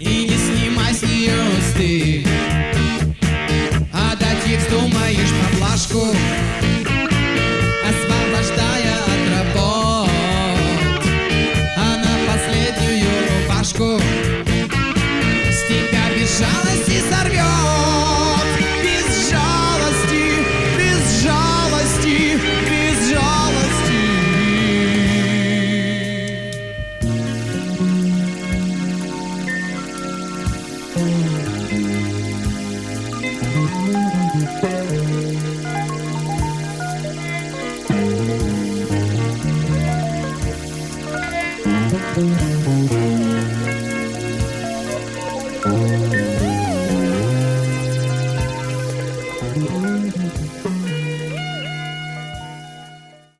и 0.00 0.28
не 0.28 0.36
снимай 0.36 0.92
с 0.92 1.02
нее 1.02 1.34
усты. 1.58 2.26
А 3.92 4.16
до 4.16 4.26
тексту 4.44 4.80
думаешь 4.80 5.32
поблажку, 5.52 6.06
освобождая 7.88 8.96
от 9.06 9.22
работ. 9.38 10.10
Она 11.76 12.12
последнюю 12.26 13.08
рубашку 13.46 14.09
жалости 17.10 17.79